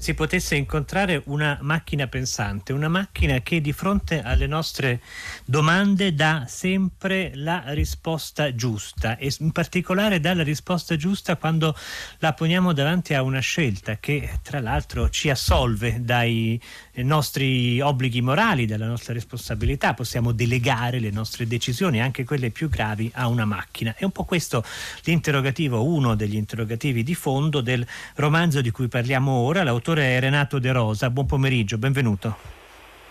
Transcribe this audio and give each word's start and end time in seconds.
si 0.00 0.14
potesse 0.14 0.54
incontrare 0.54 1.20
una 1.26 1.58
macchina 1.60 2.06
pensante, 2.06 2.72
una 2.72 2.88
macchina 2.88 3.40
che 3.40 3.60
di 3.60 3.74
fronte 3.74 4.22
alle 4.22 4.46
nostre 4.46 5.02
domande 5.44 6.14
dà 6.14 6.46
sempre 6.48 7.32
la 7.34 7.64
risposta 7.66 8.54
giusta 8.54 9.18
e 9.18 9.30
in 9.40 9.52
particolare 9.52 10.18
dà 10.18 10.32
la 10.32 10.42
risposta 10.42 10.96
giusta 10.96 11.36
quando 11.36 11.76
la 12.20 12.32
poniamo 12.32 12.72
davanti 12.72 13.12
a 13.12 13.20
una 13.20 13.40
scelta 13.40 13.98
che 13.98 14.38
tra 14.42 14.60
l'altro 14.60 15.10
ci 15.10 15.28
assolve 15.28 16.02
dai 16.02 16.58
nostri 17.02 17.80
obblighi 17.80 18.20
morali, 18.20 18.66
dalla 18.66 18.86
nostra 18.86 19.12
responsabilità, 19.12 19.94
possiamo 19.94 20.32
delegare 20.32 20.98
le 20.98 21.10
nostre 21.10 21.46
decisioni, 21.46 22.00
anche 22.00 22.24
quelle 22.24 22.50
più 22.50 22.68
gravi, 22.68 23.10
a 23.14 23.28
una 23.28 23.44
macchina. 23.44 23.94
È 23.96 24.04
un 24.04 24.10
po' 24.10 24.24
questo 24.24 24.64
l'interrogativo, 25.04 25.84
uno 25.84 26.14
degli 26.14 26.36
interrogativi 26.36 27.02
di 27.02 27.14
fondo 27.14 27.60
del 27.60 27.86
romanzo 28.16 28.60
di 28.60 28.70
cui 28.70 28.88
parliamo 28.88 29.32
ora. 29.32 29.62
L'autore 29.62 30.16
è 30.16 30.20
Renato 30.20 30.58
De 30.58 30.72
Rosa. 30.72 31.10
Buon 31.10 31.26
pomeriggio, 31.26 31.78
benvenuto. 31.78 32.36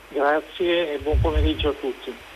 Grazie 0.09 0.95
e 0.95 0.99
buon 0.99 1.19
pomeriggio 1.21 1.69
a 1.69 1.73
tutti. 1.73 2.28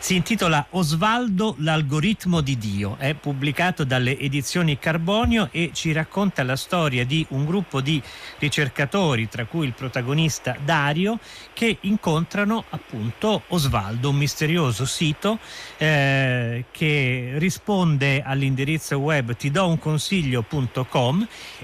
Si 0.00 0.14
intitola 0.14 0.64
Osvaldo 0.70 1.56
l'algoritmo 1.58 2.40
di 2.40 2.56
Dio, 2.56 2.96
è 2.98 3.14
pubblicato 3.14 3.82
dalle 3.82 4.16
edizioni 4.16 4.78
Carbonio 4.78 5.48
e 5.50 5.70
ci 5.74 5.90
racconta 5.90 6.44
la 6.44 6.54
storia 6.54 7.04
di 7.04 7.26
un 7.30 7.44
gruppo 7.44 7.80
di 7.80 8.00
ricercatori, 8.38 9.28
tra 9.28 9.44
cui 9.44 9.66
il 9.66 9.74
protagonista 9.74 10.56
Dario, 10.64 11.18
che 11.52 11.78
incontrano 11.80 12.64
appunto 12.70 13.42
Osvaldo, 13.48 14.10
un 14.10 14.16
misterioso 14.16 14.86
sito 14.86 15.40
eh, 15.78 16.66
che 16.70 17.32
risponde 17.34 18.22
all'indirizzo 18.22 18.96
web 18.98 19.34
ti 19.34 19.50
do 19.50 19.66
un 19.66 19.78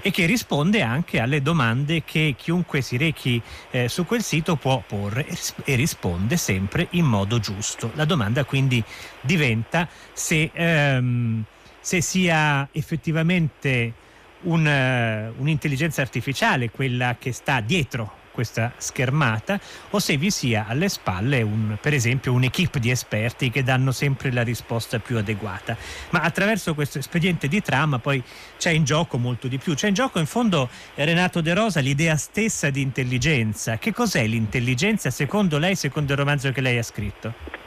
e 0.01 0.11
che 0.11 0.25
risponde 0.25 0.81
anche 0.81 1.19
alle 1.19 1.41
domande 1.41 2.03
che 2.03 2.35
chiunque 2.37 2.81
si 2.81 2.97
rechi 2.97 3.41
eh, 3.71 3.87
su 3.87 4.05
quel 4.05 4.21
sito 4.21 4.57
può 4.57 4.83
porre 4.85 5.25
e 5.63 5.75
risponde 5.75 6.35
sempre 6.35 6.87
in 6.91 7.05
modo 7.05 7.39
giusto. 7.39 7.91
La 7.95 8.03
domanda 8.03 8.24
domanda 8.25 8.43
quindi 8.43 8.83
diventa 9.21 9.87
se, 10.13 10.49
ehm, 10.51 11.43
se 11.79 12.01
sia 12.01 12.67
effettivamente 12.71 13.93
un, 14.41 14.65
uh, 14.65 15.41
un'intelligenza 15.41 16.01
artificiale 16.01 16.69
quella 16.69 17.15
che 17.17 17.31
sta 17.31 17.61
dietro 17.61 18.23
questa 18.35 18.73
schermata 18.75 19.57
o 19.91 19.99
se 19.99 20.17
vi 20.17 20.29
sia 20.29 20.65
alle 20.67 20.89
spalle 20.89 21.41
un, 21.41 21.77
per 21.79 21.93
esempio 21.93 22.33
un'equipe 22.33 22.79
di 22.79 22.91
esperti 22.91 23.49
che 23.49 23.63
danno 23.63 23.93
sempre 23.93 24.29
la 24.31 24.43
risposta 24.43 24.99
più 24.99 25.17
adeguata. 25.17 25.77
Ma 26.09 26.19
attraverso 26.19 26.75
questo 26.75 26.99
espediente 26.99 27.47
di 27.47 27.61
trama 27.61 27.97
poi 27.97 28.21
c'è 28.57 28.71
in 28.71 28.83
gioco 28.83 29.17
molto 29.17 29.47
di 29.47 29.57
più. 29.57 29.73
C'è 29.73 29.87
in 29.87 29.93
gioco 29.93 30.19
in 30.19 30.25
fondo 30.25 30.69
Renato 30.95 31.39
De 31.39 31.53
Rosa 31.53 31.79
l'idea 31.79 32.17
stessa 32.17 32.69
di 32.69 32.81
intelligenza. 32.81 33.77
Che 33.77 33.93
cos'è 33.93 34.27
l'intelligenza 34.27 35.09
secondo 35.09 35.57
lei, 35.57 35.77
secondo 35.77 36.11
il 36.11 36.17
romanzo 36.17 36.51
che 36.51 36.59
lei 36.59 36.77
ha 36.77 36.83
scritto? 36.83 37.64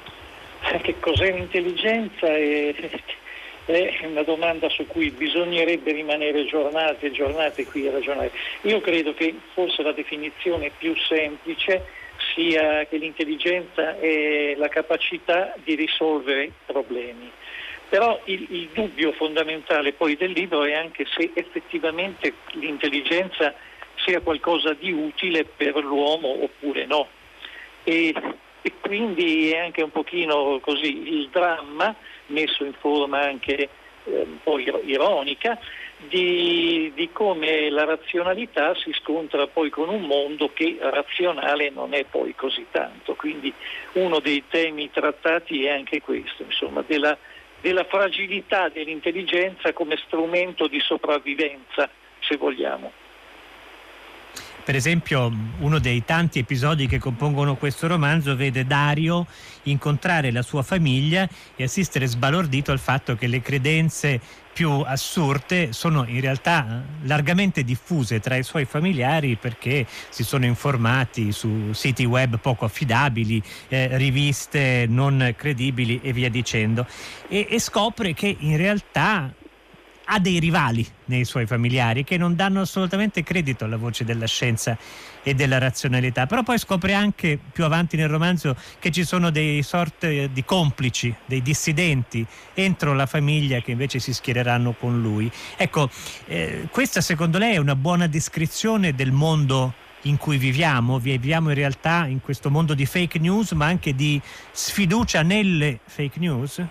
Che 0.82 1.00
cos'è 1.00 1.32
l'intelligenza? 1.32 2.26
È, 2.26 2.74
è 3.64 4.06
una 4.06 4.22
domanda 4.22 4.68
su 4.68 4.86
cui 4.86 5.10
bisognerebbe 5.10 5.92
rimanere 5.92 6.44
giornate 6.44 7.06
e 7.06 7.10
giornate 7.10 7.64
qui 7.66 7.86
a 7.86 7.90
ragionare. 7.90 8.32
Io 8.62 8.80
credo 8.80 9.14
che 9.14 9.34
forse 9.52 9.82
la 9.82 9.92
definizione 9.92 10.70
più 10.76 10.94
semplice 10.96 11.84
sia 12.34 12.86
che 12.86 12.96
l'intelligenza 12.96 13.98
è 13.98 14.54
la 14.56 14.68
capacità 14.68 15.54
di 15.64 15.74
risolvere 15.74 16.50
problemi. 16.66 17.30
Però 17.88 18.20
il, 18.24 18.46
il, 18.50 18.68
dubbio 18.72 19.12
fondamentale 19.12 19.92
poi 19.92 20.16
del 20.16 20.32
libro 20.32 20.64
è 20.64 20.74
anche 20.74 21.06
se 21.06 21.30
effettivamente 21.34 22.34
l'intelligenza 22.52 23.54
sia 23.96 24.20
qualcosa 24.20 24.74
di 24.74 24.92
utile 24.92 25.44
per 25.44 25.76
l'uomo 25.76 26.42
oppure 26.42 26.84
no. 26.84 27.08
E 27.84 28.12
e 28.62 28.72
quindi 28.80 29.50
è 29.52 29.58
anche 29.58 29.82
un 29.82 29.90
pochino 29.90 30.58
così 30.60 31.08
il 31.08 31.28
dramma, 31.30 31.94
messo 32.26 32.64
in 32.64 32.74
forma 32.74 33.20
anche 33.20 33.54
eh, 33.54 33.68
un 34.04 34.38
po' 34.42 34.58
ironica, 34.58 35.58
di, 35.98 36.92
di, 36.94 37.10
come 37.12 37.70
la 37.70 37.84
razionalità 37.84 38.74
si 38.76 38.92
scontra 38.92 39.48
poi 39.48 39.68
con 39.68 39.88
un 39.88 40.02
mondo 40.02 40.52
che 40.52 40.76
razionale 40.80 41.70
non 41.70 41.92
è 41.92 42.04
poi 42.04 42.34
così 42.34 42.66
tanto. 42.70 43.14
Quindi 43.14 43.52
uno 43.94 44.20
dei 44.20 44.44
temi 44.48 44.90
trattati 44.90 45.64
è 45.64 45.70
anche 45.70 46.00
questo, 46.00 46.44
insomma, 46.44 46.84
della, 46.86 47.16
della 47.60 47.84
fragilità 47.84 48.68
dell'intelligenza 48.68 49.72
come 49.72 49.96
strumento 50.06 50.68
di 50.68 50.80
sopravvivenza, 50.80 51.90
se 52.20 52.36
vogliamo. 52.36 52.92
Per 54.68 54.76
esempio, 54.76 55.32
uno 55.60 55.78
dei 55.78 56.04
tanti 56.04 56.40
episodi 56.40 56.86
che 56.86 56.98
compongono 56.98 57.56
questo 57.56 57.86
romanzo 57.86 58.36
vede 58.36 58.66
Dario 58.66 59.26
incontrare 59.62 60.30
la 60.30 60.42
sua 60.42 60.62
famiglia 60.62 61.26
e 61.56 61.64
assistere 61.64 62.04
sbalordito 62.04 62.70
al 62.70 62.78
fatto 62.78 63.16
che 63.16 63.28
le 63.28 63.40
credenze 63.40 64.20
più 64.52 64.82
assurde 64.84 65.72
sono 65.72 66.04
in 66.06 66.20
realtà 66.20 66.82
largamente 67.04 67.62
diffuse 67.62 68.20
tra 68.20 68.36
i 68.36 68.42
suoi 68.42 68.64
familiari 68.66 69.36
perché 69.36 69.86
si 70.10 70.24
sono 70.24 70.44
informati 70.44 71.32
su 71.32 71.72
siti 71.72 72.04
web 72.04 72.38
poco 72.38 72.66
affidabili, 72.66 73.42
eh, 73.68 73.96
riviste 73.96 74.84
non 74.86 75.32
credibili 75.34 76.00
e 76.02 76.12
via 76.12 76.28
dicendo. 76.28 76.86
E, 77.28 77.46
e 77.48 77.58
scopre 77.58 78.12
che 78.12 78.36
in 78.38 78.58
realtà 78.58 79.32
ha 80.10 80.18
dei 80.18 80.38
rivali 80.38 80.86
nei 81.06 81.24
suoi 81.24 81.46
familiari 81.46 82.04
che 82.04 82.16
non 82.16 82.34
danno 82.34 82.62
assolutamente 82.62 83.22
credito 83.22 83.64
alla 83.64 83.76
voce 83.76 84.04
della 84.04 84.26
scienza 84.26 84.76
e 85.22 85.34
della 85.34 85.58
razionalità, 85.58 86.26
però 86.26 86.42
poi 86.42 86.58
scopre 86.58 86.94
anche 86.94 87.38
più 87.52 87.64
avanti 87.64 87.96
nel 87.96 88.08
romanzo 88.08 88.56
che 88.78 88.90
ci 88.90 89.04
sono 89.04 89.30
dei 89.30 89.62
sorte 89.62 90.30
di 90.32 90.44
complici, 90.44 91.14
dei 91.26 91.42
dissidenti 91.42 92.26
entro 92.54 92.94
la 92.94 93.06
famiglia 93.06 93.60
che 93.60 93.72
invece 93.72 93.98
si 93.98 94.12
schiereranno 94.12 94.72
con 94.72 95.00
lui. 95.00 95.30
Ecco, 95.56 95.90
eh, 96.26 96.68
questa 96.70 97.00
secondo 97.00 97.36
lei 97.38 97.54
è 97.54 97.58
una 97.58 97.76
buona 97.76 98.06
descrizione 98.06 98.94
del 98.94 99.12
mondo 99.12 99.74
in 100.02 100.16
cui 100.16 100.38
viviamo, 100.38 100.98
viviamo 100.98 101.50
in 101.50 101.56
realtà 101.56 102.06
in 102.06 102.20
questo 102.20 102.50
mondo 102.50 102.72
di 102.72 102.86
fake 102.86 103.18
news, 103.18 103.52
ma 103.52 103.66
anche 103.66 103.94
di 103.94 104.20
sfiducia 104.52 105.22
nelle 105.22 105.80
fake 105.84 106.18
news? 106.18 106.64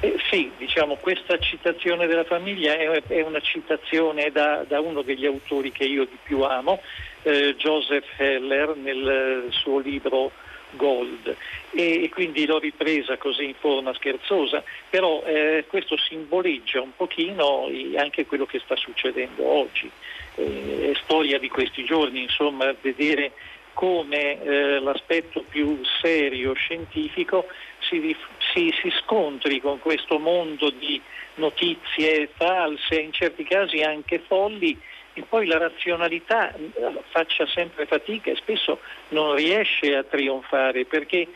Eh, 0.00 0.16
sì, 0.30 0.50
diciamo, 0.58 0.96
questa 0.96 1.38
citazione 1.38 2.06
della 2.06 2.24
famiglia 2.24 2.74
è, 2.74 3.02
è 3.06 3.22
una 3.22 3.40
citazione 3.40 4.30
da, 4.30 4.64
da, 4.66 4.80
uno 4.80 5.02
degli 5.02 5.26
autori 5.26 5.72
che 5.72 5.84
io 5.84 6.04
di 6.04 6.18
più 6.22 6.42
amo, 6.42 6.80
eh, 7.22 7.54
Joseph 7.56 8.06
Heller, 8.18 8.76
nel 8.76 9.46
suo 9.50 9.78
libro 9.78 10.32
Gold 10.76 11.36
e, 11.72 12.02
e, 12.02 12.08
quindi 12.08 12.46
l'ho 12.46 12.58
ripresa 12.58 13.16
così 13.16 13.44
in 13.44 13.54
forma 13.54 13.94
scherzosa, 13.94 14.62
però 14.90 15.22
eh, 15.24 15.64
questo 15.68 15.96
simboleggia 15.96 16.80
un 16.80 16.94
pochino 16.94 17.68
anche 17.96 18.26
quello 18.26 18.46
che 18.46 18.60
sta 18.60 18.76
succedendo 18.76 19.46
oggi. 19.46 19.90
Eh, 20.36 20.92
è 20.92 20.98
storia 21.04 21.38
di 21.38 21.48
questi 21.48 21.84
giorni, 21.84 22.22
insomma, 22.22 22.74
vedere 22.80 23.32
come 23.72 24.40
eh, 24.40 24.78
l'aspetto 24.80 25.44
più 25.48 25.80
serio 26.00 26.52
scientifico 26.54 27.46
si, 27.80 28.16
si, 28.54 28.72
si, 28.80 28.90
scontri 29.02 29.60
con 29.60 29.80
questo 29.80 30.18
mondo 30.18 30.70
di 30.70 31.00
notizie 31.34 32.28
false, 32.36 33.00
in 33.00 33.12
certi 33.12 33.44
casi 33.44 33.82
anche 33.82 34.20
folli, 34.20 34.80
e 35.12 35.22
poi 35.22 35.46
la 35.46 35.58
razionalità 35.58 36.54
eh, 36.54 36.70
faccia 37.10 37.46
sempre 37.46 37.86
fatica 37.86 38.30
e 38.30 38.36
spesso 38.36 38.80
non 39.08 39.34
riesce 39.34 39.94
a 39.94 40.02
trionfare 40.02 40.86
perché 40.86 41.28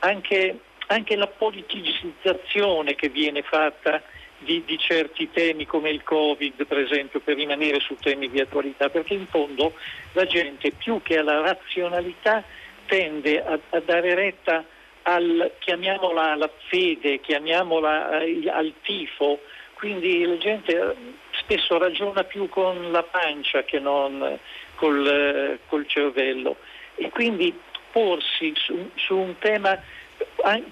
anche, 0.00 0.60
anche 0.86 1.16
la 1.16 1.26
politicizzazione 1.26 2.94
che 2.94 3.08
viene 3.08 3.42
fatta 3.42 4.02
di, 4.38 4.62
di, 4.64 4.78
certi 4.78 5.30
temi 5.32 5.66
come 5.66 5.90
il 5.90 6.02
Covid, 6.02 6.66
per 6.66 6.78
esempio, 6.78 7.20
per 7.20 7.36
rimanere 7.36 7.80
su 7.80 7.96
temi 7.96 8.28
di 8.28 8.40
attualità, 8.40 8.88
perché 8.88 9.14
in 9.14 9.26
fondo 9.26 9.72
la 10.12 10.26
gente 10.26 10.70
più 10.72 11.00
che 11.02 11.18
alla 11.18 11.40
razionalità 11.40 12.42
tende 12.86 13.42
a, 13.42 13.58
a 13.70 13.80
dare 13.80 14.14
retta 14.14 14.64
al, 15.04 15.52
chiamiamola 15.58 16.34
la 16.36 16.50
fede, 16.68 17.20
chiamiamola 17.20 18.20
eh, 18.20 18.50
al 18.50 18.72
tifo, 18.82 19.40
quindi 19.74 20.24
la 20.24 20.38
gente 20.38 20.76
eh, 20.76 20.94
spesso 21.32 21.78
ragiona 21.78 22.24
più 22.24 22.48
con 22.48 22.90
la 22.90 23.02
pancia 23.02 23.64
che 23.64 23.78
non 23.78 24.38
col, 24.76 25.06
eh, 25.06 25.58
col 25.68 25.86
cervello 25.86 26.56
e 26.96 27.10
quindi 27.10 27.52
porsi 27.90 28.52
su, 28.56 28.90
su 28.94 29.16
un 29.16 29.36
tema 29.38 29.80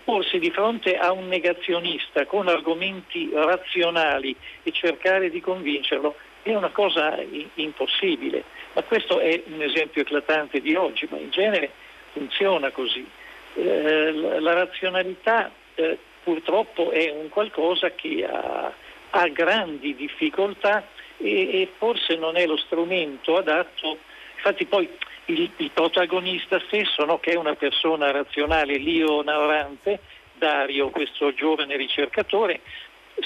porsi 0.04 0.38
di 0.38 0.50
fronte 0.50 0.96
a 0.96 1.12
un 1.12 1.28
negazionista 1.28 2.26
con 2.26 2.48
argomenti 2.48 3.30
razionali 3.32 4.34
e 4.62 4.70
cercare 4.72 5.30
di 5.30 5.40
convincerlo 5.40 6.14
è 6.42 6.54
una 6.54 6.70
cosa 6.70 7.18
impossibile. 7.54 8.44
Ma 8.74 8.82
questo 8.82 9.20
è 9.20 9.42
un 9.46 9.62
esempio 9.62 10.02
eclatante 10.02 10.60
di 10.60 10.74
oggi, 10.74 11.06
ma 11.10 11.18
in 11.18 11.30
genere 11.30 11.70
funziona 12.12 12.70
così. 12.70 13.06
Eh, 13.54 14.12
la 14.12 14.54
razionalità 14.54 15.50
eh, 15.74 15.98
purtroppo 16.22 16.90
è 16.90 17.10
un 17.10 17.28
qualcosa 17.28 17.90
che 17.90 18.24
ha, 18.24 18.72
ha 19.10 19.28
grandi 19.28 19.94
difficoltà 19.94 20.86
e, 21.18 21.60
e 21.60 21.68
forse 21.76 22.16
non 22.16 22.36
è 22.36 22.46
lo 22.46 22.56
strumento 22.56 23.36
adatto. 23.36 23.98
Infatti 24.36 24.64
poi 24.64 24.88
il, 25.26 25.50
il 25.56 25.70
protagonista 25.70 26.60
stesso, 26.66 27.04
no, 27.04 27.18
che 27.18 27.32
è 27.32 27.36
una 27.36 27.54
persona 27.54 28.10
razionale, 28.10 28.76
Lio 28.76 29.22
Naurante, 29.22 30.00
Dario, 30.34 30.90
questo 30.90 31.32
giovane 31.34 31.76
ricercatore, 31.76 32.60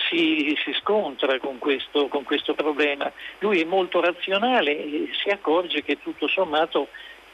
si, 0.08 0.56
si 0.62 0.72
scontra 0.80 1.38
con 1.38 1.58
questo, 1.58 2.08
con 2.08 2.24
questo, 2.24 2.54
problema. 2.54 3.10
Lui 3.38 3.60
è 3.60 3.64
molto 3.64 4.00
razionale 4.00 4.72
e 4.72 5.08
si 5.22 5.30
accorge 5.30 5.82
che 5.82 6.00
tutto 6.02 6.28
sommato 6.28 6.88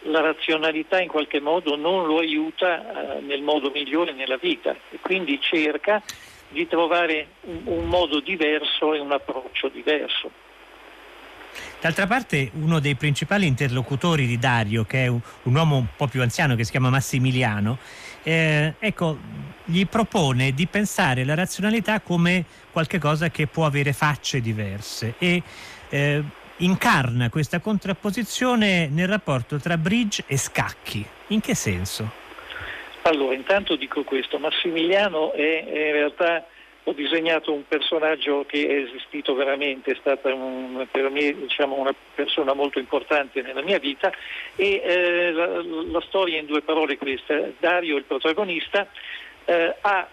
la 0.05 0.21
razionalità 0.21 1.01
in 1.01 1.09
qualche 1.09 1.41
modo 1.41 1.77
non 1.77 2.07
lo 2.07 2.19
aiuta 2.19 3.17
eh, 3.17 3.21
nel 3.21 3.43
modo 3.43 3.71
migliore 3.71 4.13
nella 4.13 4.37
vita 4.37 4.75
e 4.91 4.99
quindi 5.01 5.39
cerca 5.41 6.03
di 6.49 6.67
trovare 6.67 7.29
un, 7.43 7.63
un 7.65 7.87
modo 7.87 8.21
diverso 8.21 8.95
e 8.95 8.99
un 8.99 9.13
approccio 9.13 9.69
diverso. 9.69 10.31
D'altra 11.81 12.07
parte 12.07 12.51
uno 12.55 12.79
dei 12.79 12.95
principali 12.95 13.47
interlocutori 13.47 14.27
di 14.27 14.39
Dario, 14.39 14.85
che 14.85 15.05
è 15.05 15.09
un, 15.09 15.21
uomo 15.43 15.77
un 15.77 15.87
po' 15.97 16.07
più 16.07 16.23
anziano 16.23 16.55
che 16.55 16.65
si 16.65 16.71
chiama 16.71 16.91
Massimiliano, 16.91 17.79
eh, 18.23 18.75
ecco, 18.79 19.19
gli 19.65 19.85
propone 19.87 20.53
di 20.53 20.67
pensare 20.67 21.25
la 21.25 21.35
razionalità 21.35 22.01
come 22.01 22.45
qualcosa 22.71 23.31
che 23.31 23.47
può 23.49 23.67
avere 23.67 23.93
facce 23.93 24.41
diverse 24.41 25.15
e 25.19 25.43
eh, 25.89 26.23
incarna 26.63 27.29
questa 27.29 27.61
contrapposizione 27.61 28.89
nel 28.89 29.09
rapporto 29.09 29.59
tra 29.59 29.77
bridge 29.77 30.25
e 30.27 30.37
scacchi. 30.37 31.05
In 31.29 31.41
che 31.41 31.55
senso? 31.55 32.11
Allora, 33.03 33.35
intanto 33.35 33.77
dico 33.77 34.05
questo, 34.05 34.39
Massimiliano 34.39 35.33
è, 35.33 35.65
in 35.67 35.93
realtà 35.93 36.47
ho 36.85 36.93
disegnato 36.93 37.53
un 37.53 37.67
personaggio 37.67 38.45
che 38.47 38.67
è 38.67 38.73
esistito 38.83 39.35
veramente, 39.35 39.93
è 39.93 39.97
stata 40.01 40.33
un, 40.35 40.87
per 40.91 41.11
me 41.11 41.33
diciamo, 41.33 41.77
una 41.77 41.95
persona 42.15 42.55
molto 42.55 42.79
importante 42.79 43.43
nella 43.43 43.63
mia 43.63 43.79
vita 43.79 44.13
e 44.57 44.83
eh, 44.85 45.33
la, 45.33 45.63
la, 45.63 46.01
storia 46.07 46.39
in 46.39 46.47
due 46.47 46.63
parole 46.63 46.95
è 46.95 46.99
questa. 46.99 47.39
Dario, 47.59 47.97
il 47.97 48.05
protagonista, 48.05 48.89
eh, 49.45 49.77
ha 49.81 50.09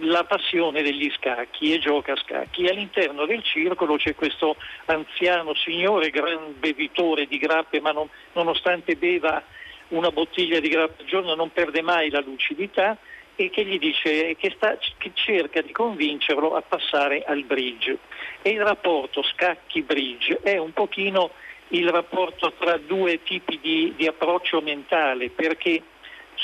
la 0.00 0.24
passione 0.24 0.82
degli 0.82 1.10
scacchi 1.16 1.72
e 1.72 1.78
gioca 1.78 2.12
a 2.12 2.16
scacchi. 2.16 2.66
All'interno 2.66 3.26
del 3.26 3.42
circolo 3.42 3.96
c'è 3.96 4.14
questo 4.14 4.56
anziano 4.86 5.54
signore, 5.54 6.10
gran 6.10 6.54
bevitore 6.58 7.26
di 7.26 7.38
grappe, 7.38 7.80
ma 7.80 7.92
non, 7.92 8.08
nonostante 8.32 8.96
beva 8.96 9.42
una 9.88 10.10
bottiglia 10.10 10.58
di 10.60 10.68
grappe 10.68 11.02
al 11.02 11.08
giorno 11.08 11.34
non 11.34 11.52
perde 11.52 11.80
mai 11.82 12.10
la 12.10 12.20
lucidità 12.20 12.98
e 13.36 13.50
che 13.50 13.64
gli 13.64 13.78
dice 13.78 14.34
che, 14.36 14.52
sta, 14.56 14.76
che, 14.96 15.10
cerca 15.14 15.60
di 15.60 15.70
convincerlo 15.70 16.56
a 16.56 16.62
passare 16.62 17.22
al 17.24 17.44
bridge. 17.44 17.98
E 18.42 18.50
il 18.50 18.62
rapporto 18.62 19.22
scacchi-bridge 19.22 20.40
è 20.42 20.56
un 20.56 20.72
pochino 20.72 21.30
il 21.68 21.88
rapporto 21.88 22.52
tra 22.58 22.78
due 22.78 23.22
tipi 23.22 23.58
di, 23.60 23.92
di 23.96 24.06
approccio 24.06 24.60
mentale, 24.60 25.30
perché 25.30 25.82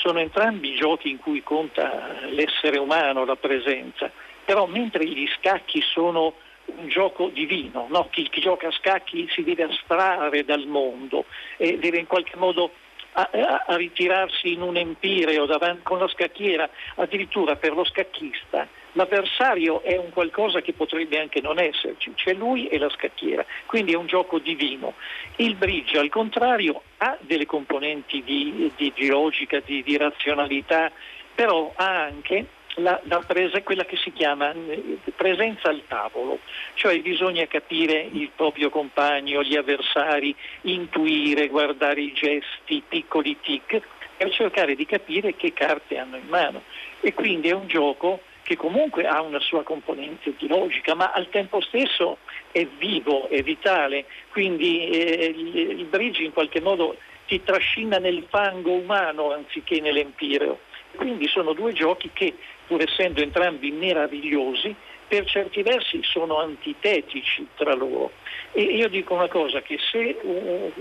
sono 0.03 0.19
entrambi 0.19 0.75
giochi 0.75 1.11
in 1.11 1.19
cui 1.19 1.45
conta 1.45 2.19
l'essere 2.31 2.79
umano, 2.79 3.25
la 3.25 3.37
presenza, 3.37 4.11
però 4.45 4.67
mentre 4.67 5.07
gli 5.07 5.29
scacchi 5.39 5.81
sono 5.81 6.35
un 6.65 6.89
gioco 6.89 7.29
divino, 7.29 7.87
no? 7.89 8.09
chi, 8.11 8.29
chi, 8.29 8.41
gioca 8.41 8.67
a 8.67 8.73
scacchi 8.73 9.29
si 9.31 9.45
deve 9.45 9.65
astrarre 9.65 10.45
dal 10.45 10.67
mondo 10.67 11.27
e 11.57 11.79
deve 11.79 11.99
in 11.99 12.07
qualche 12.07 12.37
modo 12.37 12.73
a, 13.13 13.29
a, 13.33 13.65
a 13.69 13.77
ritirarsi 13.77 14.53
in 14.53 14.63
un 14.63 14.77
empireo 14.77 15.47
davanti, 15.47 15.83
con 15.83 15.99
la 15.99 16.09
scacchiera, 16.09 16.69
addirittura 16.97 17.55
per 17.55 17.73
lo 17.73 17.85
scacchista 17.85 18.67
l'avversario 18.93 19.83
è 19.83 19.97
un 19.97 20.11
qualcosa 20.11 20.61
che 20.61 20.73
potrebbe 20.73 21.19
anche 21.19 21.41
non 21.41 21.59
esserci, 21.59 22.13
c'è 22.15 22.35
lui 22.35 22.69
e 22.69 22.79
la 22.79 22.91
scacchiera, 22.91 23.45
quindi 23.67 23.93
è 23.93 23.97
un 23.97 24.07
gioco 24.07 24.39
divino. 24.39 24.95
Il 25.37 25.55
bridge 25.55 25.99
al 25.99 26.09
contrario 26.09 26.83
ha 26.99 27.17
delle 27.21 27.47
componenti 27.47 28.23
di, 28.23 28.71
di, 28.77 28.93
di 28.95 29.07
logica, 29.07 29.61
di, 29.61 29.83
di 29.83 29.97
razionalità, 29.97 30.91
però 31.35 31.73
ha 31.75 32.03
anche 32.03 32.47
la, 32.77 32.99
la 33.05 33.19
presa, 33.19 33.63
quella 33.63 33.85
che 33.85 33.97
si 33.97 34.13
chiama 34.13 34.53
eh, 34.53 34.99
presenza 35.15 35.69
al 35.69 35.83
tavolo, 35.87 36.39
cioè 36.75 36.99
bisogna 37.01 37.47
capire 37.47 38.09
il 38.13 38.31
proprio 38.35 38.71
compagno, 38.71 39.43
gli 39.43 39.57
avversari, 39.57 40.35
intuire, 40.63 41.49
guardare 41.49 42.01
i 42.01 42.13
gesti, 42.13 42.83
piccoli 42.87 43.37
tic, 43.41 43.81
per 44.17 44.31
cercare 44.33 44.75
di 44.75 44.87
capire 44.87 45.35
che 45.35 45.53
carte 45.53 45.99
hanno 45.99 46.17
in 46.17 46.29
mano. 46.29 46.63
E 47.01 47.13
quindi 47.13 47.49
è 47.49 47.53
un 47.53 47.67
gioco 47.67 48.21
che 48.43 48.57
comunque 48.57 49.07
ha 49.07 49.21
una 49.21 49.41
sua 49.41 49.63
componente 49.63 50.35
di 50.37 50.49
logica, 50.49 50.95
ma 50.95 51.13
al 51.13 51.29
tempo 51.29 51.61
stesso 51.61 52.19
è 52.51 52.67
vivo, 52.79 53.29
è 53.29 53.43
vitale, 53.43 54.07
quindi 54.31 54.89
eh, 54.89 55.35
il, 55.35 55.57
il 55.79 55.85
bridge 55.85 56.23
in 56.23 56.33
qualche 56.33 56.61
modo 56.61 56.97
ti 57.27 57.43
trascina 57.43 57.99
nel 57.99 58.27
fango 58.29 58.73
umano 58.73 59.33
anziché 59.33 59.81
nell'empireo. 59.81 60.59
Quindi 60.97 61.27
sono 61.29 61.53
due 61.55 61.73
giochi 61.73 62.11
che, 62.13 62.35
pur 62.67 62.83
essendo 62.83 63.23
entrambi 63.23 63.71
meravigliosi, 63.71 64.75
per 65.09 65.25
certi 65.27 65.63
versi 65.63 66.01
sono 66.03 66.39
antitetici 66.39 67.47
tra 67.57 67.75
loro. 67.75 68.13
E 68.53 68.63
io 68.63 68.89
dico 68.89 69.15
una 69.15 69.29
cosa, 69.29 69.63
che 69.63 69.79
se 69.91 70.19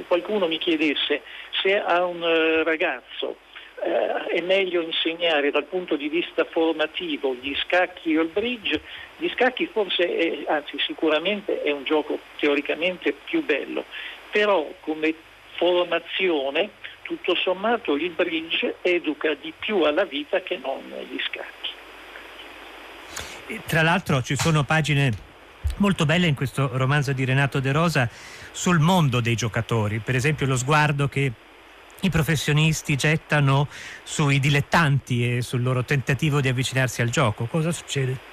qualcuno 0.08 0.48
mi 0.48 0.58
chiedesse 0.58 1.22
se 1.62 1.80
a 1.80 2.06
un 2.06 2.22
uh, 2.22 2.64
ragazzo 2.64 3.38
uh, 3.82 4.28
è 4.30 4.42
meglio 4.42 4.82
insegnare 4.82 5.52
dal 5.52 5.66
punto 5.66 5.96
di 5.96 6.10
vista 6.10 6.46
formativo 6.46 7.36
gli 7.36 7.56
scacchi 7.56 8.16
o 8.16 8.22
il 8.22 8.30
bridge, 8.30 8.82
gli 9.18 9.30
scacchi 9.30 9.68
forse, 9.68 10.04
è, 10.04 10.44
anzi 10.48 10.78
sicuramente 10.80 11.62
è 11.62 11.72
un 11.72 11.84
gioco 11.84 12.20
teoricamente 12.38 13.14
più 13.26 13.44
bello, 13.44 13.86
però 14.32 14.72
come 14.82 15.14
formazione 15.56 16.70
tutto 17.02 17.36
sommato 17.36 17.96
il 17.96 18.12
bridge 18.12 18.76
educa 18.82 19.34
di 19.34 19.54
più 19.58 19.82
alla 19.82 20.06
vita 20.06 20.42
che 20.42 20.58
non 20.58 20.82
gli 21.10 21.20
scacchi. 21.20 21.70
Tra 23.66 23.82
l'altro 23.82 24.22
ci 24.22 24.38
sono 24.38 24.64
pagine 24.64 25.12
molto 25.78 26.06
belle 26.06 26.28
in 26.28 26.36
questo 26.36 26.70
romanzo 26.74 27.12
di 27.12 27.26
Renato 27.26 27.60
De 27.60 27.72
Rosa 27.72 28.10
sul 28.52 28.80
mondo 28.80 29.20
dei 29.20 29.36
giocatori, 29.36 30.00
per 30.00 30.16
esempio 30.16 30.46
lo 30.46 30.56
sguardo 30.56 31.08
che 31.08 31.32
i 32.02 32.10
professionisti 32.10 32.96
gettano 32.96 33.68
sui 34.04 34.40
dilettanti 34.40 35.38
e 35.38 35.42
sul 35.42 35.62
loro 35.62 35.84
tentativo 35.84 36.42
di 36.42 36.48
avvicinarsi 36.48 37.02
al 37.02 37.10
gioco. 37.10 37.46
Cosa 37.46 37.72
succede? 37.72 38.30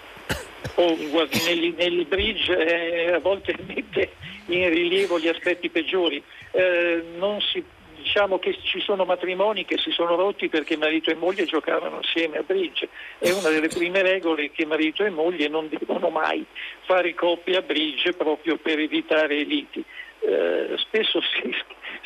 Oh, 0.75 0.97
guardi, 1.11 1.41
nel, 1.47 1.75
nel 1.77 2.07
bridge 2.07 2.57
eh, 2.57 3.13
a 3.13 3.19
volte 3.19 3.55
mette 3.67 4.13
in 4.47 4.69
rilievo 4.69 5.19
gli 5.19 5.29
aspetti 5.29 5.69
peggiori. 5.69 6.23
Eh, 6.51 7.05
si 7.53 7.63
diciamo 8.09 8.39
che 8.39 8.57
ci 8.63 8.81
sono 8.81 9.05
matrimoni 9.05 9.65
che 9.65 9.77
si 9.77 9.91
sono 9.91 10.15
rotti 10.15 10.49
perché 10.49 10.77
marito 10.77 11.11
e 11.11 11.15
moglie 11.15 11.45
giocavano 11.45 11.99
assieme 11.99 12.39
a 12.39 12.43
bridge. 12.43 12.89
È 13.19 13.31
una 13.31 13.51
delle 13.51 13.69
prime 13.69 14.03
regole 14.03 14.51
che 14.51 14.65
marito 14.65 15.05
e 15.05 15.11
moglie 15.11 15.49
non 15.49 15.69
devono 15.69 16.09
mai 16.09 16.45
fare 16.87 17.15
coppia 17.15 17.59
a 17.59 17.63
bridge 17.63 18.15
proprio 18.15 18.57
per 18.57 18.79
evitare 18.79 19.43
liti. 19.43 19.85
Eh, 20.21 20.75
spesso 20.79 21.21
si, 21.33 21.55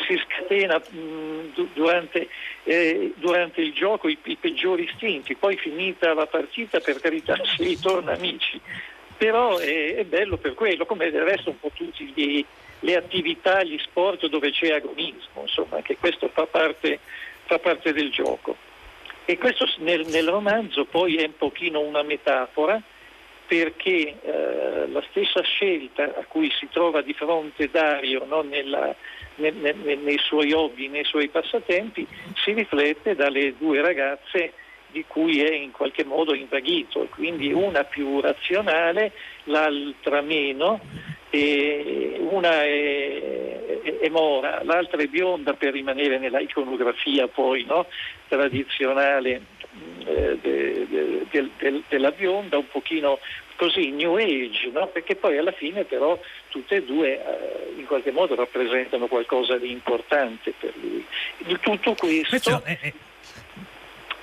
si 0.07 0.21
scatena 0.25 0.79
mh, 0.79 1.71
durante, 1.73 2.29
eh, 2.65 3.13
durante, 3.17 3.61
il 3.61 3.73
gioco 3.73 4.09
i, 4.09 4.19
i, 4.25 4.37
peggiori 4.37 4.85
istinti, 4.85 5.35
poi 5.35 5.57
finita 5.57 6.13
la 6.15 6.27
partita 6.27 6.81
per 6.81 7.01
carità 7.01 7.37
si 7.57 7.65
ritorna 7.65 8.13
amici, 8.13 8.61
però 9.17 9.57
è, 9.59 9.97
è 9.97 10.05
bello 10.05 10.37
per 10.37 10.55
quello, 10.55 10.87
come 10.87 11.11
del 11.11 11.23
resto 11.23 11.51
un 11.51 11.59
po' 11.59 11.71
tutti 11.75 12.05
gli, 12.15 12.45
le 12.81 12.97
attività, 12.97 13.63
gli 13.63 13.79
sport 13.79 14.27
dove 14.27 14.51
c'è 14.51 14.73
agonismo, 14.73 15.43
insomma, 15.43 15.81
che 15.83 15.97
questo 15.97 16.29
fa 16.29 16.47
parte, 16.47 16.99
fa 17.45 17.59
parte 17.59 17.93
del 17.93 18.11
gioco. 18.11 18.57
E 19.25 19.39
questo 19.39 19.67
nel, 19.79 20.05
nel, 20.09 20.29
romanzo 20.29 20.85
poi 20.85 21.17
è 21.17 21.25
un 21.25 21.37
pochino 21.37 21.81
una 21.81 22.03
metafora 22.03 22.81
perché 23.47 24.17
eh, 24.23 24.87
la 24.89 25.03
stessa 25.11 25.43
scelta 25.43 26.05
a 26.05 26.25
cui 26.27 26.51
si 26.59 26.69
trova 26.71 27.03
di 27.03 27.13
fronte 27.13 27.69
Dario 27.71 28.25
no, 28.25 28.43
nella, 28.43 28.95
ne, 29.37 29.51
ne, 29.51 29.73
nei 29.95 30.19
suoi 30.19 30.53
hobby, 30.53 30.89
nei 30.89 31.05
suoi 31.05 31.29
passatempi, 31.29 32.07
si 32.43 32.53
riflette 32.53 33.15
dalle 33.15 33.55
due 33.59 33.81
ragazze 33.81 34.53
di 34.93 35.05
cui 35.07 35.43
è 35.43 35.53
in 35.53 35.71
qualche 35.71 36.05
modo 36.05 36.35
invaghito, 36.35 37.09
quindi 37.11 37.51
una 37.51 37.83
più 37.85 38.21
razionale, 38.21 39.13
l'altra 39.45 40.21
meno, 40.21 40.81
una 41.31 42.63
è, 42.63 43.81
è, 43.83 43.99
è, 44.01 44.09
mora, 44.11 44.63
l'altra 44.65 45.01
è 45.01 45.07
bionda 45.07 45.55
per 45.55 45.73
rimanere 45.73 46.19
nella 46.19 46.41
iconografia 46.41 47.27
poi 47.27 47.65
no? 47.65 47.87
tradizionale 48.29 49.61
eh, 50.07 50.39
de, 50.41 50.87
de, 50.89 51.27
de, 51.31 51.51
de, 51.59 51.83
della 51.89 52.11
bionda, 52.11 52.59
un 52.59 52.69
pochino 52.69 53.19
così 53.57 53.91
new 53.91 54.17
age, 54.17 54.71
no? 54.73 54.89
perché 54.89 55.15
poi 55.15 55.39
alla 55.39 55.53
fine 55.53 55.85
però 55.85 56.19
tutte 56.49 56.77
e 56.77 56.85
due 56.85 57.13
eh, 57.13 57.79
in 57.79 57.87
qualche 57.87 58.11
modo 58.11 58.35
rappresentano 58.35 59.07
qualcosa 59.07 59.57
di 59.57 59.71
importante 59.71 60.53
per 60.59 60.73
lui. 60.81 61.05
Di 61.39 61.59
tutto 61.61 61.95
questo... 61.95 62.29
questo 62.29 62.63
è, 62.65 62.79
è 62.81 62.93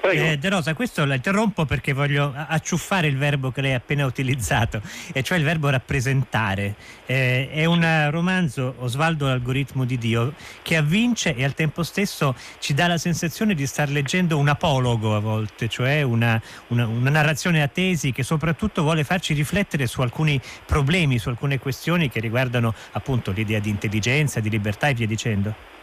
Eh, 0.02 0.38
De 0.38 0.50
Rosa, 0.50 0.74
questo 0.74 1.04
la 1.04 1.16
interrompo 1.16 1.66
perché 1.66 1.92
voglio 1.92 2.34
acciuffare 2.34 3.08
il 3.08 3.18
verbo 3.18 3.52
che 3.52 3.62
lei 3.62 3.74
ha 3.74 3.78
appena 3.78 4.06
utilizzato, 4.06 4.82
e 5.12 5.22
cioè 5.24 5.38
il 5.38 5.44
verbo 5.44 5.70
rappresentare. 5.70 6.76
Eh, 7.06 7.50
è 7.52 7.66
un 7.66 8.08
romanzo, 8.10 8.76
Osvaldo 8.80 9.28
l'algoritmo 9.28 9.84
di 9.84 9.98
Dio, 9.98 10.34
che 10.62 10.78
avvince 10.78 11.36
e 11.36 11.44
al 11.44 11.54
tempo 11.54 11.84
stesso 11.84 12.34
ci 12.60 12.74
dà 12.74 12.88
la 12.88 12.98
sensazione 12.98 13.54
di 13.54 13.68
star 13.68 13.90
leggendo 13.90 14.38
un 14.38 14.48
apologo 14.48 15.16
a 15.16 15.20
volte, 15.20 15.68
cioè 15.68 16.02
una, 16.02 16.42
una, 16.68 16.88
una 16.88 17.10
narrazione 17.10 17.62
a 17.62 17.68
tesi 17.68 18.12
che 18.14 18.24
soprattutto 18.24 18.82
vuole 18.82 19.04
farci 19.04 19.34
riflettere 19.34 19.86
su 19.86 20.02
alcuni 20.02 20.40
problemi, 20.66 21.20
su 21.20 21.30
alcune 21.30 21.60
questioni 21.60 22.10
che 22.10 22.22
riguardano 22.22 22.74
appunto 22.94 23.32
l'idea 23.32 23.60
di 23.60 23.70
intelligenza, 23.70 24.40
di 24.40 24.50
libertà 24.50 24.88
e 24.88 24.94
via 24.94 25.08
dicendo 25.08 25.78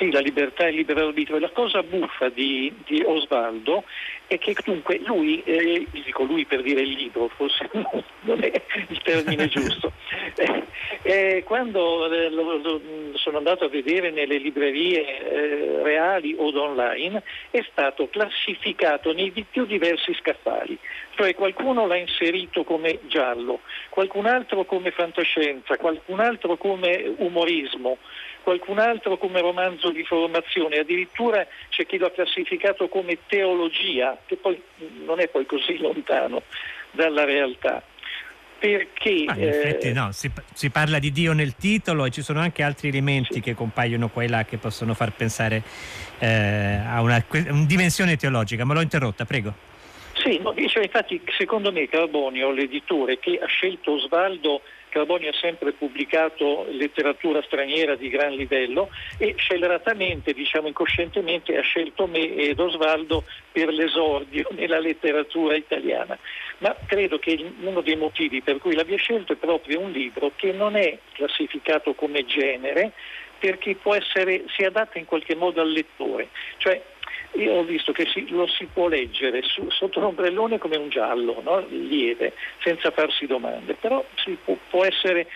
sì, 0.00 0.10
la 0.10 0.20
libertà 0.20 0.64
e 0.64 0.70
il 0.70 0.76
libero 0.76 1.08
arbitrio. 1.08 1.38
La 1.38 1.50
cosa 1.50 1.82
buffa 1.82 2.30
di, 2.30 2.72
di 2.86 3.02
Osvaldo 3.04 3.84
è 4.30 4.38
che 4.38 4.54
dunque 4.64 5.00
lui, 5.04 5.42
eh, 5.42 5.88
dico 5.90 6.22
lui 6.22 6.44
per 6.44 6.62
dire 6.62 6.82
il 6.82 6.90
libro, 6.90 7.26
forse 7.34 7.68
non 8.20 8.40
è 8.40 8.62
il 8.86 9.02
termine 9.02 9.48
giusto, 9.48 9.90
eh, 10.36 10.62
eh, 11.02 11.42
quando 11.44 12.08
eh, 12.08 12.30
lo, 12.30 12.58
lo, 12.58 12.80
sono 13.14 13.38
andato 13.38 13.64
a 13.64 13.68
vedere 13.68 14.12
nelle 14.12 14.38
librerie 14.38 15.18
eh, 15.18 15.82
reali 15.82 16.36
o 16.38 16.56
online 16.60 17.24
è 17.50 17.66
stato 17.72 18.08
classificato 18.08 19.12
nei 19.12 19.32
più 19.50 19.66
diversi 19.66 20.14
scaffali, 20.14 20.78
cioè 21.16 21.34
qualcuno 21.34 21.88
l'ha 21.88 21.96
inserito 21.96 22.62
come 22.62 23.00
giallo, 23.08 23.62
qualcun 23.88 24.26
altro 24.26 24.64
come 24.64 24.92
fantascienza, 24.92 25.76
qualcun 25.76 26.20
altro 26.20 26.56
come 26.56 27.14
umorismo 27.16 27.98
qualcun 28.42 28.78
altro 28.78 29.16
come 29.16 29.40
romanzo 29.40 29.90
di 29.90 30.02
formazione, 30.04 30.78
addirittura 30.78 31.46
c'è 31.68 31.86
chi 31.86 31.98
lo 31.98 32.06
ha 32.06 32.10
classificato 32.10 32.88
come 32.88 33.18
teologia, 33.26 34.18
che 34.26 34.36
poi 34.36 34.60
non 35.04 35.20
è 35.20 35.28
poi 35.28 35.46
così 35.46 35.78
lontano 35.82 36.42
dalla 36.90 37.24
realtà. 37.24 37.82
Perché, 38.58 39.24
ah, 39.26 39.36
in 39.36 39.48
effetti 39.48 39.88
eh, 39.88 39.92
no, 39.94 40.12
si, 40.12 40.30
si, 40.52 40.68
parla 40.68 40.98
di 40.98 41.10
Dio 41.12 41.32
nel 41.32 41.56
titolo 41.56 42.04
e 42.04 42.10
ci 42.10 42.20
sono 42.20 42.40
anche 42.40 42.62
altri 42.62 42.88
elementi 42.88 43.34
sì. 43.34 43.40
che 43.40 43.54
compaiono 43.54 44.10
qua 44.10 44.22
e 44.22 44.28
là 44.28 44.44
che 44.44 44.58
possono 44.58 44.92
far 44.92 45.12
pensare 45.12 45.62
eh, 46.18 46.78
a 46.86 47.00
una, 47.00 47.24
una 47.30 47.64
dimensione 47.64 48.16
teologica, 48.16 48.66
ma 48.66 48.74
l'ho 48.74 48.82
interrotta, 48.82 49.24
prego. 49.24 49.54
Sì, 50.12 50.38
no, 50.42 50.54
cioè, 50.68 50.82
infatti 50.82 51.22
secondo 51.38 51.72
me 51.72 51.88
Carbonio, 51.88 52.50
l'editore 52.50 53.18
che 53.18 53.38
ha 53.42 53.46
scelto 53.46 53.92
Osvaldo 53.92 54.60
Carboni 54.90 55.28
ha 55.28 55.32
sempre 55.32 55.72
pubblicato 55.72 56.66
letteratura 56.68 57.42
straniera 57.42 57.94
di 57.94 58.08
gran 58.08 58.34
livello 58.34 58.90
e 59.16 59.34
scelleratamente, 59.36 60.32
diciamo 60.32 60.68
incoscientemente, 60.68 61.56
ha 61.56 61.62
scelto 61.62 62.06
me 62.06 62.34
ed 62.34 62.58
Osvaldo 62.58 63.24
per 63.50 63.68
l'esordio 63.72 64.48
nella 64.54 64.78
letteratura 64.78 65.56
italiana. 65.56 66.18
Ma 66.58 66.76
credo 66.86 67.18
che 67.18 67.52
uno 67.60 67.80
dei 67.80 67.96
motivi 67.96 68.42
per 68.42 68.58
cui 68.58 68.74
l'abbia 68.74 68.98
scelto 68.98 69.32
è 69.32 69.36
proprio 69.36 69.80
un 69.80 69.90
libro 69.90 70.32
che 70.36 70.52
non 70.52 70.76
è 70.76 70.98
classificato 71.12 71.94
come 71.94 72.26
genere 72.26 72.92
perché 73.38 73.74
può 73.74 73.94
essere, 73.94 74.44
si 74.54 74.62
adatta 74.64 74.98
in 74.98 75.06
qualche 75.06 75.34
modo 75.34 75.62
al 75.62 75.72
lettore. 75.72 76.28
Cioè, 76.58 76.82
io 77.32 77.52
ho 77.54 77.62
visto 77.64 77.92
che 77.92 78.06
si, 78.06 78.28
lo 78.28 78.46
si 78.46 78.66
può 78.72 78.88
leggere 78.88 79.42
su, 79.42 79.68
sotto 79.70 80.00
l'ombrellone 80.00 80.58
come 80.58 80.76
un 80.76 80.88
giallo, 80.88 81.40
no? 81.42 81.64
lieve, 81.68 82.34
senza 82.62 82.90
farsi 82.90 83.26
domande, 83.26 83.74
però 83.74 84.04
può, 84.44 84.56
può, 84.68 84.84
essere, 84.84 85.28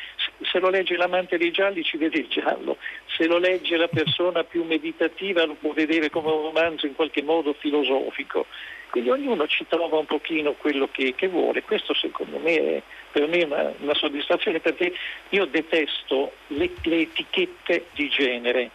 se 0.43 0.59
lo 0.59 0.71
legge 0.71 0.97
l'amante 0.97 1.38
dei 1.38 1.50
gialli 1.50 1.85
ci 1.85 1.97
vede 1.97 2.19
il 2.19 2.28
giallo, 2.28 2.78
se 3.16 3.26
lo 3.26 3.38
legge 3.38 3.76
la 3.76 3.88
persona 3.88 4.45
più 4.45 4.64
meditativa 4.64 5.45
lo 5.45 5.54
può 5.54 5.73
vedere 5.73 6.11
come 6.11 6.31
un 6.31 6.43
romanzo 6.43 6.87
in 6.87 6.95
qualche 6.95 7.23
modo 7.23 7.52
filosofico. 7.52 8.47
Quindi 8.90 9.11
ognuno 9.11 9.49
ci 9.49 9.66
trova 9.69 9.99
un 9.99 10.07
pochino 10.07 10.52
quello 10.52 10.88
che, 10.90 11.14
che 11.16 11.26
vuole, 11.26 11.62
questo 11.62 11.95
secondo 11.95 12.38
me 12.38 12.57
è 12.57 12.83
per 13.11 13.26
me 13.26 13.43
una, 13.43 13.73
una 13.81 13.95
soddisfazione 13.95 14.61
perché 14.61 14.95
io 15.31 15.47
detesto 15.47 16.33
le, 16.49 16.71
le 16.83 17.00
etichette 17.00 17.87
di 17.95 18.09
genere 18.09 18.71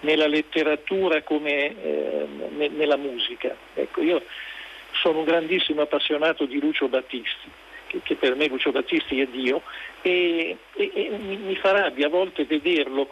nella 0.00 0.26
letteratura 0.26 1.22
come 1.22 1.74
eh, 1.82 2.26
nella 2.68 2.96
musica. 2.96 3.54
Ecco, 3.74 4.02
io 4.02 4.22
sono 4.92 5.18
un 5.18 5.24
grandissimo 5.24 5.82
appassionato 5.82 6.44
di 6.46 6.58
Lucio 6.58 6.88
Battisti, 6.88 7.50
che, 7.86 8.00
che 8.02 8.14
per 8.16 8.34
me 8.34 8.48
Lucio 8.48 8.72
Battisti 8.72 9.20
è 9.20 9.26
Dio, 9.26 9.62
e, 10.02 10.56
e, 10.74 10.90
e 10.94 11.08
mi 11.10 11.56
fa 11.56 11.72
rabbia 11.72 12.06
a 12.06 12.10
volte 12.10 12.44
vederlo 12.44 13.06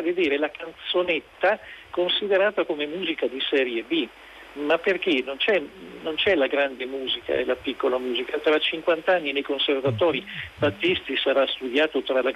vedere 0.00 0.38
la 0.38 0.50
canzonetta 0.50 1.58
considerata 1.90 2.64
come 2.64 2.86
musica 2.86 3.26
di 3.26 3.40
serie 3.48 3.82
B 3.82 4.08
ma 4.54 4.78
perché 4.78 5.22
non 5.24 5.36
c'è, 5.36 5.62
non 6.02 6.14
c'è, 6.16 6.34
la 6.34 6.46
grande 6.46 6.84
musica 6.86 7.34
e 7.34 7.44
la 7.44 7.54
piccola 7.54 7.98
musica. 7.98 8.38
Tra 8.38 8.58
50 8.58 9.12
anni 9.12 9.32
nei 9.32 9.42
conservatori 9.42 10.24
Battisti 10.56 11.16
sarà 11.16 11.46
studiato 11.46 12.02
la, 12.06 12.32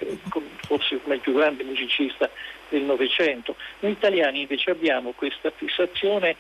forse 0.67 1.01
come 1.03 1.17
il 1.17 1.21
più 1.21 1.35
grande 1.35 1.65
musicista 1.65 2.31
del 2.69 2.83
Novecento. 2.83 3.57
Noi 3.81 3.93
italiani 3.93 4.41
invece 4.41 4.71
abbiamo 4.71 5.13
questa 5.13 5.51
fissazione 5.51 6.37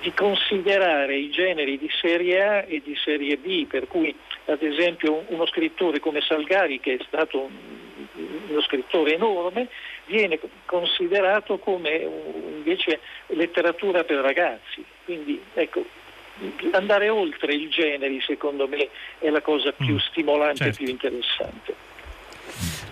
di 0.00 0.12
considerare 0.14 1.16
i 1.16 1.30
generi 1.30 1.78
di 1.78 1.88
serie 1.90 2.42
A 2.42 2.64
e 2.66 2.82
di 2.84 2.94
serie 2.96 3.38
B, 3.38 3.66
per 3.66 3.86
cui 3.88 4.14
ad 4.46 4.62
esempio 4.62 5.24
uno 5.28 5.46
scrittore 5.46 5.98
come 5.98 6.20
Salgari, 6.20 6.78
che 6.78 6.94
è 6.94 7.04
stato 7.06 7.48
uno 8.48 8.60
scrittore 8.62 9.14
enorme, 9.14 9.68
viene 10.08 10.40
considerato 10.64 11.58
come 11.58 11.90
invece 11.90 13.00
letteratura 13.28 14.02
per 14.04 14.18
ragazzi. 14.18 14.84
Quindi 15.04 15.40
ecco, 15.54 15.84
andare 16.72 17.08
oltre 17.08 17.54
i 17.54 17.68
generi 17.68 18.20
secondo 18.20 18.66
me 18.66 18.88
è 19.18 19.28
la 19.28 19.40
cosa 19.40 19.72
più 19.72 19.94
mm, 19.94 19.98
stimolante 19.98 20.62
e 20.62 20.72
certo. 20.72 20.82
più 20.82 20.88
interessante. 20.88 21.74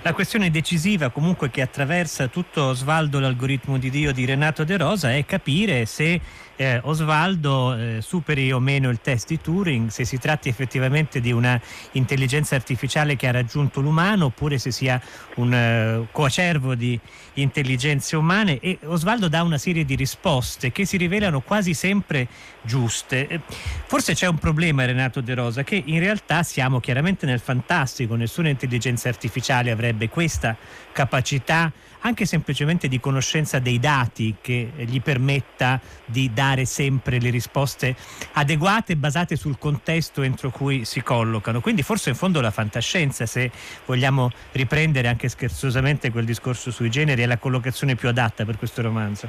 La 0.06 0.14
questione 0.14 0.52
decisiva 0.52 1.10
comunque 1.10 1.50
che 1.50 1.62
attraversa 1.62 2.28
tutto 2.28 2.66
Osvaldo 2.66 3.18
l'algoritmo 3.18 3.76
di 3.76 3.90
Dio 3.90 4.12
di 4.12 4.24
Renato 4.24 4.62
De 4.62 4.76
Rosa 4.76 5.12
è 5.12 5.24
capire 5.24 5.84
se 5.84 6.20
eh, 6.54 6.80
Osvaldo 6.84 7.74
eh, 7.74 7.98
superi 8.00 8.52
o 8.52 8.60
meno 8.60 8.88
il 8.88 9.00
test 9.00 9.28
di 9.28 9.40
Turing, 9.40 9.88
se 9.88 10.04
si 10.04 10.18
tratti 10.18 10.48
effettivamente 10.48 11.20
di 11.20 11.32
una 11.32 11.60
intelligenza 11.92 12.54
artificiale 12.54 13.16
che 13.16 13.26
ha 13.26 13.32
raggiunto 13.32 13.80
l'umano 13.80 14.26
oppure 14.26 14.58
se 14.58 14.70
sia 14.70 15.00
un 15.36 15.52
eh, 15.52 16.06
coacervo 16.12 16.76
di 16.76 16.98
intelligenze 17.34 18.14
umane 18.14 18.58
e 18.60 18.78
Osvaldo 18.84 19.28
dà 19.28 19.42
una 19.42 19.58
serie 19.58 19.84
di 19.84 19.96
risposte 19.96 20.70
che 20.72 20.86
si 20.86 20.96
rivelano 20.96 21.40
quasi 21.40 21.74
sempre 21.74 22.28
giuste. 22.62 23.26
Eh, 23.26 23.40
forse 23.86 24.14
c'è 24.14 24.26
un 24.26 24.38
problema 24.38 24.84
Renato 24.84 25.20
De 25.20 25.34
Rosa 25.34 25.62
che 25.62 25.82
in 25.84 25.98
realtà 25.98 26.42
siamo 26.42 26.80
chiaramente 26.80 27.26
nel 27.26 27.40
fantastico, 27.40 28.14
nessuna 28.14 28.48
intelligenza 28.48 29.08
artificiale 29.08 29.70
avrebbe 29.70 29.95
questa 30.08 30.56
capacità 30.92 31.72
anche 32.00 32.24
semplicemente 32.24 32.86
di 32.86 33.00
conoscenza 33.00 33.58
dei 33.58 33.80
dati 33.80 34.36
che 34.40 34.70
gli 34.76 35.00
permetta 35.00 35.80
di 36.04 36.30
dare 36.32 36.64
sempre 36.64 37.18
le 37.18 37.30
risposte 37.30 37.96
adeguate 38.34 38.96
basate 38.96 39.34
sul 39.34 39.58
contesto 39.58 40.22
entro 40.22 40.50
cui 40.50 40.84
si 40.84 41.02
collocano. 41.02 41.60
Quindi 41.60 41.82
forse 41.82 42.10
in 42.10 42.14
fondo 42.14 42.40
la 42.40 42.52
fantascienza, 42.52 43.26
se 43.26 43.50
vogliamo 43.84 44.30
riprendere 44.52 45.08
anche 45.08 45.28
scherzosamente 45.28 46.10
quel 46.10 46.24
discorso 46.24 46.70
sui 46.70 46.90
generi, 46.90 47.22
è 47.22 47.26
la 47.26 47.38
collocazione 47.38 47.96
più 47.96 48.08
adatta 48.08 48.44
per 48.44 48.56
questo 48.56 48.82
romanzo. 48.82 49.28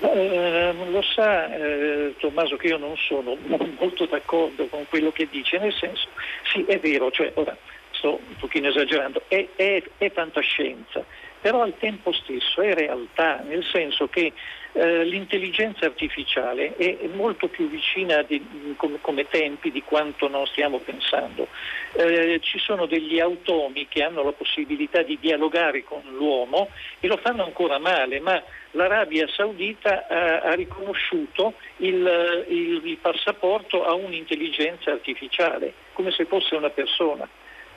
Eh, 0.00 0.74
lo 0.90 1.02
sa 1.02 1.54
eh, 1.54 2.14
Tommaso 2.18 2.56
che 2.56 2.66
io 2.66 2.76
non 2.76 2.94
sono 2.96 3.36
molto 3.80 4.04
d'accordo 4.04 4.66
con 4.66 4.84
quello 4.90 5.10
che 5.10 5.26
dice, 5.30 5.58
nel 5.58 5.72
senso, 5.72 6.08
sì 6.52 6.64
è 6.64 6.78
vero, 6.78 7.10
cioè 7.10 7.32
ora 7.34 7.56
sto 8.04 8.20
un 8.28 8.36
pochino 8.38 8.68
esagerando, 8.68 9.22
è, 9.28 9.48
è, 9.56 9.82
è 9.96 10.10
fantascienza, 10.10 11.02
però 11.40 11.62
al 11.62 11.74
tempo 11.78 12.12
stesso 12.12 12.60
è 12.60 12.74
realtà, 12.74 13.42
nel 13.46 13.64
senso 13.64 14.08
che 14.08 14.32
eh, 14.72 15.04
l'intelligenza 15.04 15.86
artificiale 15.86 16.76
è 16.76 17.08
molto 17.14 17.48
più 17.48 17.68
vicina 17.68 18.22
di, 18.22 18.74
come, 18.76 18.98
come, 19.00 19.26
tempi 19.28 19.70
di 19.70 19.82
quanto 19.82 20.28
non 20.28 20.46
stiamo 20.46 20.78
pensando. 20.78 21.48
Eh, 21.92 22.40
ci 22.42 22.58
sono 22.58 22.86
degli 22.86 23.20
automi 23.20 23.86
che 23.88 24.02
hanno 24.02 24.22
la 24.22 24.32
possibilità 24.32 25.02
di 25.02 25.16
dialogare 25.18 25.84
con 25.84 26.02
l'uomo 26.10 26.70
e 27.00 27.06
lo 27.06 27.16
fanno 27.18 27.44
ancora 27.44 27.78
male, 27.78 28.20
ma 28.20 28.42
l'Arabia 28.72 29.26
Saudita 29.28 30.06
ha, 30.08 30.40
ha 30.40 30.54
riconosciuto 30.54 31.54
il, 31.78 32.44
il, 32.48 32.80
il 32.84 32.98
passaporto 33.00 33.84
a 33.84 33.94
un'intelligenza 33.94 34.90
artificiale, 34.90 35.72
come 35.92 36.10
se 36.10 36.24
fosse 36.24 36.56
una 36.56 36.70
persona 36.70 37.28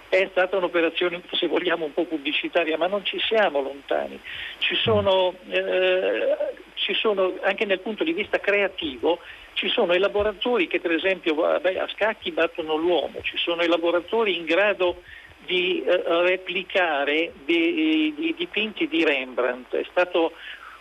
è 0.09 0.27
stata 0.31 0.57
un'operazione, 0.57 1.21
se 1.31 1.47
vogliamo, 1.47 1.85
un 1.85 1.93
po' 1.93 2.05
pubblicitaria, 2.05 2.77
ma 2.77 2.87
non 2.87 3.03
ci 3.03 3.19
siamo 3.19 3.61
lontani. 3.61 4.19
Ci 4.59 4.75
sono, 4.75 5.35
eh, 5.49 6.37
ci 6.75 6.93
sono 6.93 7.37
anche 7.41 7.65
dal 7.65 7.79
punto 7.79 8.03
di 8.03 8.13
vista 8.13 8.39
creativo, 8.39 9.19
ci 9.53 9.67
sono 9.69 9.93
i 9.93 9.99
laboratori 9.99 10.67
che 10.67 10.79
per 10.79 10.91
esempio 10.91 11.33
vabbè, 11.33 11.77
a 11.77 11.87
scacchi 11.89 12.31
battono 12.31 12.75
l'uomo, 12.75 13.21
ci 13.21 13.37
sono 13.37 13.63
i 13.63 13.67
laboratori 13.67 14.37
in 14.37 14.45
grado 14.45 15.01
di 15.45 15.83
eh, 15.83 16.03
replicare 16.05 17.33
dei, 17.43 18.13
dei, 18.15 18.35
dipinti 18.37 18.87
di 18.87 19.03
Rembrandt. 19.03 19.75
È 19.75 19.85
stato 19.89 20.33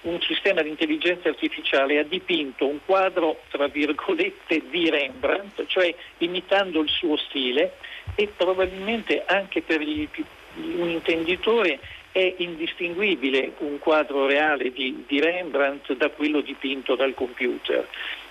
un 0.02 0.20
sistema 0.20 0.62
di 0.62 0.68
intelligenza 0.68 1.28
artificiale 1.28 1.98
ha 1.98 2.04
dipinto 2.04 2.66
un 2.66 2.78
quadro, 2.84 3.40
tra 3.50 3.66
virgolette, 3.66 4.62
di 4.70 4.88
Rembrandt, 4.88 5.66
cioè 5.66 5.92
imitando 6.18 6.80
il 6.80 6.88
suo 6.88 7.16
stile 7.16 7.72
e 8.16 8.32
probabilmente 8.36 9.22
anche 9.24 9.62
per 9.62 9.80
gli, 9.80 10.08
un 10.54 10.88
intenditore 10.88 11.78
è 12.10 12.34
indistinguibile 12.38 13.52
un 13.58 13.78
quadro 13.78 14.26
reale 14.26 14.72
di, 14.72 15.04
di 15.06 15.20
Rembrandt 15.20 15.92
da 15.94 16.08
quello 16.08 16.40
dipinto 16.40 16.96
dal 16.96 17.14
computer. 17.14 17.86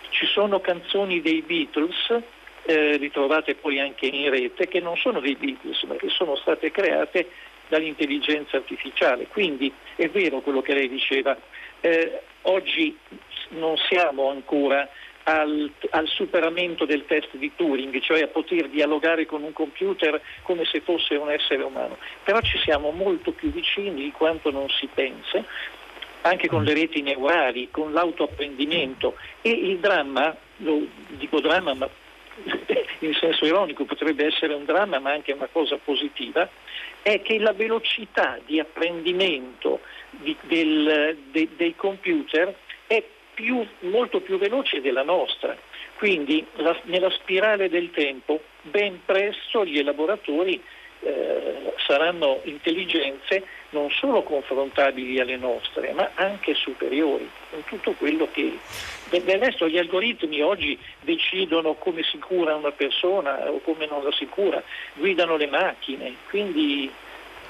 Ci 0.10 0.26
sono 0.26 0.60
canzoni 0.60 1.22
dei 1.22 1.42
Beatles 1.42 2.22
eh, 2.66 2.98
ritrovate 2.98 3.54
poi 3.54 3.80
anche 3.80 4.08
in 4.08 4.30
rete, 4.32 4.68
che 4.68 4.80
non 4.80 4.98
sono 4.98 5.20
dei 5.20 5.36
Beatles, 5.36 5.84
ma 5.84 5.96
che 5.96 6.10
sono 6.10 6.36
state 6.36 6.72
create 6.72 7.30
dall'intelligenza 7.68 8.58
artificiale. 8.58 9.28
Quindi 9.28 9.72
è 9.96 10.10
vero 10.10 10.40
quello 10.40 10.62
che 10.62 10.74
lei 10.74 10.90
diceva, 10.90 11.38
eh, 11.82 12.22
oggi 12.44 12.98
non 13.50 13.78
siamo 13.78 14.30
ancora 14.30 14.90
al, 15.26 15.72
al, 15.92 16.08
superamento 16.08 16.86
del 16.86 17.06
test 17.06 17.36
di 17.36 17.52
Turing, 17.56 18.00
cioè 18.00 18.22
a 18.22 18.28
poter 18.28 18.70
dialogare 18.70 19.26
con 19.26 19.44
un 19.44 19.54
computer 19.54 20.22
come 20.44 20.66
se 20.66 20.82
fosse 20.82 21.16
un 21.16 21.32
essere 21.32 21.64
umano, 21.64 21.98
però 22.24 22.40
ci 22.42 22.58
siamo 22.60 22.92
molto 22.92 23.32
più 23.32 23.52
vicini 23.52 24.04
di 24.04 24.12
quanto 24.12 24.52
non 24.52 24.70
si 24.70 24.88
pensa, 24.94 25.44
anche 26.22 26.48
con 26.48 26.64
le 26.64 26.74
reti 26.74 27.02
neurali, 27.02 27.70
con 27.72 27.94
l'autoapprendimento. 27.94 29.16
E 29.42 29.50
il 29.50 29.78
dramma, 29.78 30.36
lo 30.58 30.86
dico 31.10 31.40
dramma 31.40 31.74
ma 31.74 31.90
in 33.00 33.14
senso 33.14 33.46
ironico 33.46 33.86
potrebbe 33.86 34.26
essere 34.26 34.54
un 34.54 34.66
dramma 34.66 35.00
ma 35.00 35.12
anche 35.12 35.32
una 35.32 35.50
cosa 35.52 35.78
positiva, 35.78 36.48
è 37.02 37.22
che 37.22 37.40
la 37.40 37.54
velocità 37.54 38.40
di 38.46 38.60
apprendimento 38.60 39.82
di, 40.10 40.36
del, 40.42 41.18
de, 41.32 41.50
dei 41.56 41.76
computer 41.76 42.54
più, 43.46 43.66
molto 43.92 44.22
più 44.22 44.40
veloce 44.40 44.82
della 44.82 45.04
nostra. 45.04 45.56
Quindi 45.98 46.44
la, 46.56 46.76
nella 46.86 47.12
spirale 47.12 47.70
del 47.70 47.92
tempo 47.92 48.42
ben 48.64 49.00
presto 49.06 49.64
gli 49.64 49.78
elaboratori 49.78 50.62
eh, 51.02 51.74
saranno 51.86 52.42
intelligenze 52.46 53.46
non 53.70 53.92
solo 53.92 54.24
confrontabili 54.24 55.20
alle 55.20 55.38
nostre, 55.38 55.94
ma 55.94 56.10
anche 56.16 56.56
superiori, 56.56 57.30
con 57.52 57.64
tutto 57.66 57.92
quello 57.92 58.28
che... 58.32 58.58
Del 59.08 59.22
resto 59.40 59.70
gli 59.70 59.78
algoritmi 59.78 60.42
oggi 60.42 60.78
decidono 61.02 61.76
come 61.76 62.02
si 62.02 62.18
cura 62.18 62.56
una 62.56 62.72
persona 62.72 63.52
o 63.52 63.60
come 63.60 63.86
non 63.86 64.04
la 64.04 64.12
si 64.12 64.26
cura, 64.26 64.62
guidano 64.96 65.38
le 65.38 65.46
macchine, 65.46 66.16
quindi 66.30 66.92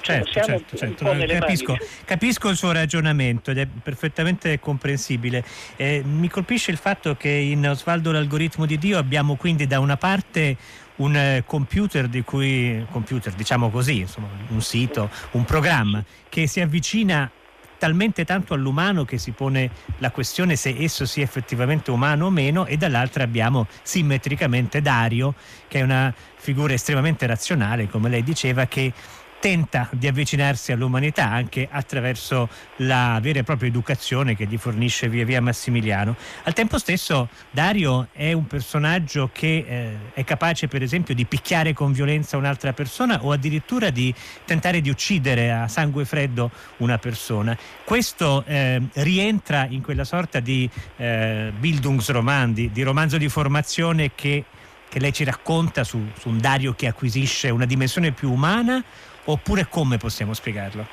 certo, 0.00 0.30
certo, 0.30 0.76
certo. 0.76 1.04
Capisco, 1.04 1.76
capisco, 2.04 2.48
il 2.48 2.56
suo 2.56 2.72
ragionamento 2.72 3.50
ed 3.50 3.58
è 3.58 3.66
perfettamente 3.66 4.58
comprensibile. 4.60 5.44
Eh, 5.76 6.02
mi 6.04 6.28
colpisce 6.28 6.70
il 6.70 6.76
fatto 6.76 7.16
che 7.16 7.28
in 7.28 7.66
Osvaldo 7.68 8.12
l'algoritmo 8.12 8.66
di 8.66 8.78
Dio 8.78 8.98
abbiamo 8.98 9.36
quindi 9.36 9.66
da 9.66 9.80
una 9.80 9.96
parte 9.96 10.56
un 10.96 11.14
eh, 11.16 11.42
computer 11.44 12.08
di 12.08 12.22
cui, 12.22 12.84
computer 12.90 13.32
diciamo 13.32 13.70
così, 13.70 14.00
insomma, 14.00 14.28
un 14.48 14.62
sito, 14.62 15.10
un 15.32 15.44
programma 15.44 16.02
che 16.28 16.46
si 16.46 16.60
avvicina 16.60 17.30
talmente 17.78 18.24
tanto 18.24 18.54
all'umano 18.54 19.04
che 19.04 19.18
si 19.18 19.32
pone 19.32 19.70
la 19.98 20.10
questione 20.10 20.56
se 20.56 20.74
esso 20.78 21.04
sia 21.04 21.22
effettivamente 21.22 21.90
umano 21.90 22.26
o 22.26 22.30
meno 22.30 22.66
e 22.66 22.76
dall'altra 22.76 23.22
abbiamo 23.22 23.66
simmetricamente 23.82 24.80
Dario 24.80 25.34
che 25.68 25.80
è 25.80 25.82
una 25.82 26.12
figura 26.36 26.72
estremamente 26.72 27.26
razionale 27.26 27.88
come 27.88 28.08
lei 28.08 28.22
diceva 28.22 28.66
che 28.66 28.92
tenta 29.38 29.88
di 29.92 30.06
avvicinarsi 30.06 30.72
all'umanità 30.72 31.28
anche 31.30 31.68
attraverso 31.70 32.48
la 32.76 33.18
vera 33.22 33.40
e 33.40 33.42
propria 33.42 33.68
educazione 33.68 34.34
che 34.34 34.46
gli 34.46 34.56
fornisce 34.56 35.08
via 35.08 35.24
via 35.24 35.40
Massimiliano. 35.40 36.16
Al 36.44 36.52
tempo 36.52 36.78
stesso 36.78 37.28
Dario 37.50 38.08
è 38.12 38.32
un 38.32 38.46
personaggio 38.46 39.30
che 39.32 39.64
eh, 39.68 39.96
è 40.14 40.24
capace 40.24 40.68
per 40.68 40.82
esempio 40.82 41.14
di 41.14 41.24
picchiare 41.24 41.72
con 41.72 41.92
violenza 41.92 42.36
un'altra 42.36 42.72
persona 42.72 43.22
o 43.22 43.32
addirittura 43.32 43.90
di 43.90 44.14
tentare 44.44 44.80
di 44.80 44.90
uccidere 44.90 45.52
a 45.52 45.68
sangue 45.68 46.04
freddo 46.04 46.50
una 46.78 46.98
persona. 46.98 47.56
Questo 47.84 48.44
eh, 48.46 48.82
rientra 48.94 49.66
in 49.68 49.82
quella 49.82 50.04
sorta 50.04 50.40
di 50.40 50.68
eh, 50.96 51.52
Bildungsroman, 51.56 52.52
di, 52.52 52.70
di 52.72 52.82
romanzo 52.82 53.18
di 53.18 53.28
formazione 53.28 54.12
che 54.14 54.44
che 54.88 55.00
lei 55.00 55.12
ci 55.12 55.24
racconta 55.24 55.84
su, 55.84 56.00
su, 56.18 56.28
un 56.28 56.38
Dario 56.38 56.74
che 56.74 56.86
acquisisce 56.86 57.50
una 57.50 57.66
dimensione 57.66 58.12
più 58.12 58.30
umana 58.30 58.82
oppure 59.26 59.66
come 59.68 59.98
possiamo 59.98 60.34
spiegarlo? 60.34 60.86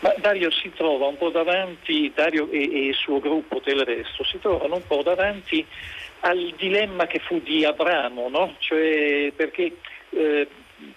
Ma 0.00 0.14
Dario 0.18 0.50
si 0.50 0.72
trova 0.74 1.06
un 1.06 1.18
po' 1.18 1.28
davanti, 1.30 2.10
Dario 2.14 2.48
e, 2.50 2.62
e 2.62 2.86
il 2.86 2.94
suo 2.94 3.20
gruppo 3.20 3.60
del 3.62 3.84
resto, 3.84 4.24
si 4.24 4.38
trovano 4.38 4.76
un 4.76 4.86
po' 4.86 5.02
davanti 5.02 5.64
al 6.20 6.54
dilemma 6.56 7.06
che 7.06 7.18
fu 7.18 7.40
di 7.40 7.64
Abramo, 7.64 8.28
no? 8.28 8.54
cioè 8.58 9.32
perché 9.34 9.76
eh, 10.10 10.48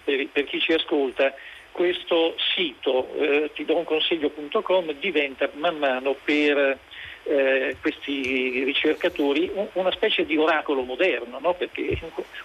per, 0.02 0.28
per, 0.32 0.44
chi 0.44 0.58
ci 0.60 0.72
ascolta 0.72 1.34
questo 1.70 2.34
sito, 2.54 3.12
eh, 3.14 3.50
ti 3.54 3.64
do 3.64 3.76
un 3.76 3.84
consiglio.com, 3.84 4.92
diventa 4.94 5.50
man 5.54 5.76
mano 5.76 6.16
per 6.24 6.78
eh, 7.24 7.76
questi 7.80 8.64
ricercatori 8.64 9.50
una 9.72 9.90
specie 9.90 10.24
di 10.24 10.36
oracolo 10.36 10.82
moderno, 10.82 11.38
no? 11.40 11.54
perché 11.54 11.98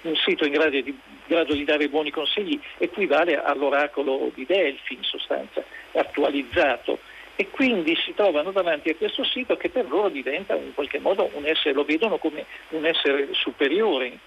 un 0.04 0.16
sito 0.16 0.46
in 0.46 0.52
grado 0.52 0.80
di, 0.80 0.98
grado 1.26 1.54
di, 1.54 1.64
dare 1.64 1.90
buoni 1.90 2.12
consigli 2.12 2.60
equivale 2.78 3.42
all'oracolo 3.42 4.32
di 4.34 4.46
Delphi 4.46 4.96
in 4.96 5.04
sostanza, 5.04 5.64
attualizzato. 5.94 7.00
E 7.36 7.50
quindi 7.50 7.96
si 7.96 8.14
trovano 8.14 8.52
davanti 8.52 8.90
a 8.90 8.96
questo 8.96 9.24
sito 9.24 9.56
che 9.56 9.70
per 9.70 9.88
loro 9.88 10.10
diventa 10.10 10.56
in 10.56 10.74
qualche 10.74 11.00
modo 11.00 11.30
un 11.36 11.46
essere, 11.46 11.74
lo 11.74 11.86
vedono 11.86 12.18
come 12.18 12.46
un 12.70 12.86
essere 12.86 13.30
superiore. 13.32 14.18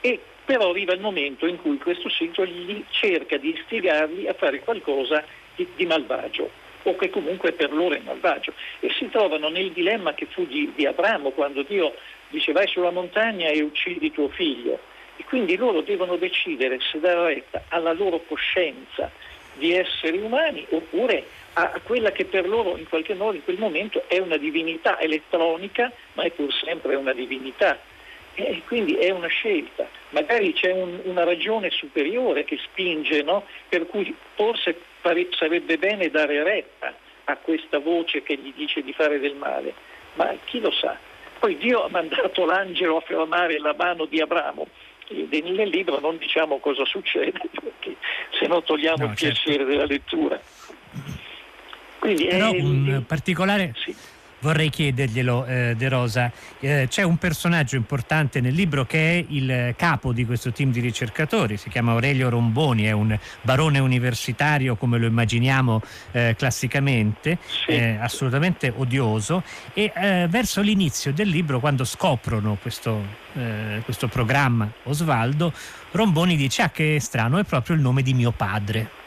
E 0.00 0.20
però 0.44 0.70
arriva 0.70 0.92
il 0.92 1.00
momento 1.00 1.46
in 1.46 1.60
cui 1.60 1.78
questo 1.78 2.08
sito 2.08 2.46
cerca 2.90 3.36
di 3.38 3.56
istigarli 3.56 4.28
a 4.28 4.34
fare 4.34 4.60
qualcosa 4.60 5.24
di, 5.56 5.66
di 5.74 5.84
malvagio 5.84 6.68
o 6.82 6.96
che 6.96 7.10
comunque 7.10 7.52
per 7.52 7.72
loro 7.72 7.94
è 7.94 8.00
malvagio 8.00 8.52
e 8.80 8.90
si 8.90 9.08
trovano 9.08 9.48
nel 9.48 9.70
dilemma 9.72 10.14
che 10.14 10.26
fu 10.26 10.46
di, 10.46 10.72
di 10.74 10.86
Abramo 10.86 11.30
quando 11.30 11.62
Dio 11.62 11.94
dice 12.28 12.52
vai 12.52 12.66
sulla 12.66 12.90
montagna 12.90 13.48
e 13.48 13.62
uccidi 13.62 14.10
tuo 14.12 14.28
figlio 14.28 14.78
e 15.16 15.24
quindi 15.24 15.56
loro 15.56 15.82
devono 15.82 16.16
decidere 16.16 16.78
se 16.80 17.00
dare 17.00 17.34
retta 17.34 17.64
alla 17.68 17.92
loro 17.92 18.20
coscienza 18.26 19.10
di 19.54 19.72
esseri 19.72 20.18
umani 20.18 20.64
oppure 20.70 21.24
a 21.54 21.80
quella 21.82 22.12
che 22.12 22.24
per 22.24 22.48
loro 22.48 22.76
in 22.76 22.88
qualche 22.88 23.14
modo 23.14 23.36
in 23.36 23.44
quel 23.44 23.58
momento 23.58 24.04
è 24.06 24.18
una 24.18 24.36
divinità 24.36 25.00
elettronica 25.00 25.90
ma 26.14 26.22
è 26.22 26.30
pur 26.30 26.52
sempre 26.52 26.94
una 26.94 27.12
divinità 27.12 27.78
e 28.34 28.62
quindi 28.66 28.94
è 28.94 29.10
una 29.10 29.26
scelta. 29.26 29.88
Magari 30.10 30.52
c'è 30.52 30.72
un, 30.72 31.00
una 31.04 31.24
ragione 31.24 31.70
superiore 31.70 32.44
che 32.44 32.58
spinge, 32.62 33.22
no? 33.22 33.44
per 33.68 33.86
cui 33.86 34.14
forse 34.34 34.78
sarebbe 35.36 35.78
bene 35.78 36.08
dare 36.10 36.42
retta 36.42 36.94
a 37.24 37.36
questa 37.36 37.78
voce 37.78 38.22
che 38.22 38.36
gli 38.36 38.52
dice 38.54 38.82
di 38.82 38.92
fare 38.92 39.18
del 39.18 39.34
male, 39.34 39.74
ma 40.14 40.34
chi 40.44 40.60
lo 40.60 40.70
sa? 40.70 40.96
Poi 41.38 41.56
Dio 41.56 41.84
ha 41.84 41.88
mandato 41.88 42.44
l'angelo 42.44 42.98
a 42.98 43.00
fermare 43.00 43.58
la 43.58 43.74
mano 43.76 44.04
di 44.04 44.20
Abramo. 44.20 44.68
Nel 45.08 45.68
libro 45.68 45.98
non 45.98 46.18
diciamo 46.18 46.58
cosa 46.58 46.84
succede, 46.84 47.40
perché 47.50 47.96
se 48.38 48.46
no 48.46 48.62
togliamo 48.62 49.04
no, 49.04 49.10
il 49.10 49.16
certo. 49.16 49.40
piacere 49.42 49.64
della 49.64 49.86
lettura. 49.86 50.40
Quindi 51.98 52.26
Però 52.26 52.52
è, 52.52 52.60
un 52.60 53.04
particolare... 53.06 53.72
Sì 53.76 54.18
vorrei 54.40 54.70
chiederglielo 54.70 55.46
eh, 55.46 55.74
De 55.76 55.88
Rosa. 55.88 56.30
Eh, 56.58 56.86
c'è 56.88 57.02
un 57.02 57.16
personaggio 57.16 57.76
importante 57.76 58.40
nel 58.40 58.54
libro 58.54 58.84
che 58.84 59.18
è 59.18 59.24
il 59.28 59.74
capo 59.76 60.12
di 60.12 60.24
questo 60.24 60.52
team 60.52 60.70
di 60.70 60.80
ricercatori, 60.80 61.56
si 61.56 61.68
chiama 61.68 61.92
Aurelio 61.92 62.28
Romboni, 62.28 62.84
è 62.84 62.92
un 62.92 63.16
barone 63.42 63.78
universitario 63.78 64.76
come 64.76 64.98
lo 64.98 65.06
immaginiamo 65.06 65.80
eh, 66.12 66.34
classicamente, 66.36 67.38
sì. 67.64 67.72
Eh, 67.72 67.96
assolutamente 68.00 68.72
odioso 68.74 69.42
e 69.72 69.92
eh, 69.94 70.26
verso 70.28 70.60
l'inizio 70.60 71.12
del 71.12 71.28
libro 71.28 71.60
quando 71.60 71.84
scoprono 71.84 72.58
questo, 72.60 73.02
eh, 73.34 73.80
questo 73.84 74.08
programma 74.08 74.70
Osvaldo, 74.84 75.52
Romboni 75.92 76.36
dice 76.36 76.62
ah 76.62 76.70
che 76.70 76.98
strano, 77.00 77.38
è 77.38 77.44
proprio 77.44 77.76
il 77.76 77.82
nome 77.82 78.02
di 78.02 78.14
mio 78.14 78.30
padre. 78.30 78.98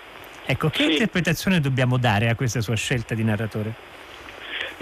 Ecco, 0.46 0.70
che 0.70 0.84
sì. 0.84 0.92
interpretazione 0.92 1.62
dobbiamo 1.62 1.98
dare 1.98 2.30
a 2.30 2.36
questa 2.36 2.60
sua 2.60 2.76
scelta 2.76 3.16
di 3.16 3.24
narratore? 3.24 3.74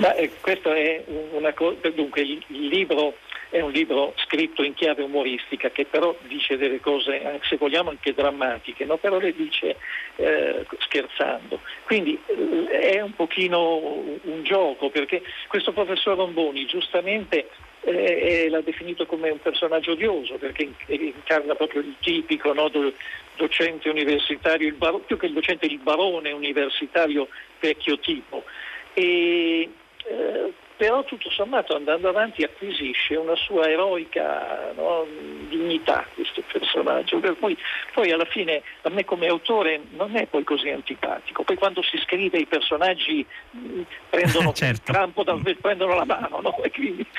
Ma 0.01 0.15
eh, 0.15 0.31
questo 0.41 0.73
è 0.73 1.03
una 1.33 1.53
cosa, 1.53 1.89
dunque 1.89 2.21
il, 2.21 2.43
il 2.47 2.67
libro 2.69 3.15
è 3.51 3.59
un 3.59 3.71
libro 3.71 4.15
scritto 4.25 4.63
in 4.63 4.73
chiave 4.73 5.03
umoristica 5.03 5.69
che 5.69 5.85
però 5.85 6.15
dice 6.23 6.57
delle 6.57 6.79
cose, 6.79 7.21
eh, 7.21 7.39
se 7.43 7.57
vogliamo 7.57 7.91
anche 7.91 8.13
drammatiche, 8.13 8.85
no? 8.85 8.97
però 8.97 9.19
le 9.19 9.31
dice 9.35 9.75
eh, 10.15 10.65
scherzando. 10.79 11.59
Quindi 11.83 12.17
eh, 12.25 12.79
è 12.93 13.01
un 13.01 13.13
pochino 13.13 13.75
un 13.75 14.41
gioco 14.41 14.89
perché 14.89 15.21
questo 15.47 15.71
professor 15.71 16.17
Romboni 16.17 16.65
giustamente 16.65 17.49
eh, 17.81 18.47
l'ha 18.49 18.61
definito 18.61 19.05
come 19.05 19.29
un 19.29 19.39
personaggio 19.39 19.91
odioso 19.91 20.35
perché 20.37 20.69
incarna 20.87 21.53
proprio 21.53 21.81
il 21.81 21.93
tipico 21.99 22.53
no, 22.53 22.69
do, 22.69 22.91
docente 23.35 23.87
universitario, 23.87 24.73
bar- 24.75 25.01
più 25.05 25.17
che 25.17 25.27
il 25.27 25.33
docente 25.33 25.67
il 25.67 25.77
barone 25.77 26.31
universitario 26.31 27.27
vecchio 27.59 27.99
tipo. 27.99 28.43
E, 28.93 29.69
eh, 30.09 30.53
però 30.81 31.03
tutto 31.03 31.29
sommato 31.29 31.75
andando 31.75 32.09
avanti 32.09 32.41
acquisisce 32.41 33.15
una 33.15 33.35
sua 33.35 33.69
eroica 33.69 34.73
no, 34.75 35.05
dignità 35.47 36.07
questo 36.15 36.41
personaggio, 36.51 37.19
per 37.19 37.37
cui 37.37 37.55
poi 37.93 38.09
alla 38.11 38.25
fine 38.25 38.63
a 38.81 38.89
me 38.89 39.05
come 39.05 39.27
autore 39.27 39.79
non 39.91 40.15
è 40.15 40.25
poi 40.25 40.43
così 40.43 40.69
antipatico, 40.69 41.43
poi 41.43 41.55
quando 41.55 41.83
si 41.83 41.99
scrive 41.99 42.39
i 42.39 42.47
personaggi 42.47 43.23
mh, 43.51 43.81
prendono 44.09 44.53
certo. 44.57 44.89
il 44.89 44.97
campo, 44.97 45.21
dal, 45.23 45.39
prendono 45.61 45.93
la 45.93 46.05
mano, 46.05 46.39
no? 46.41 46.55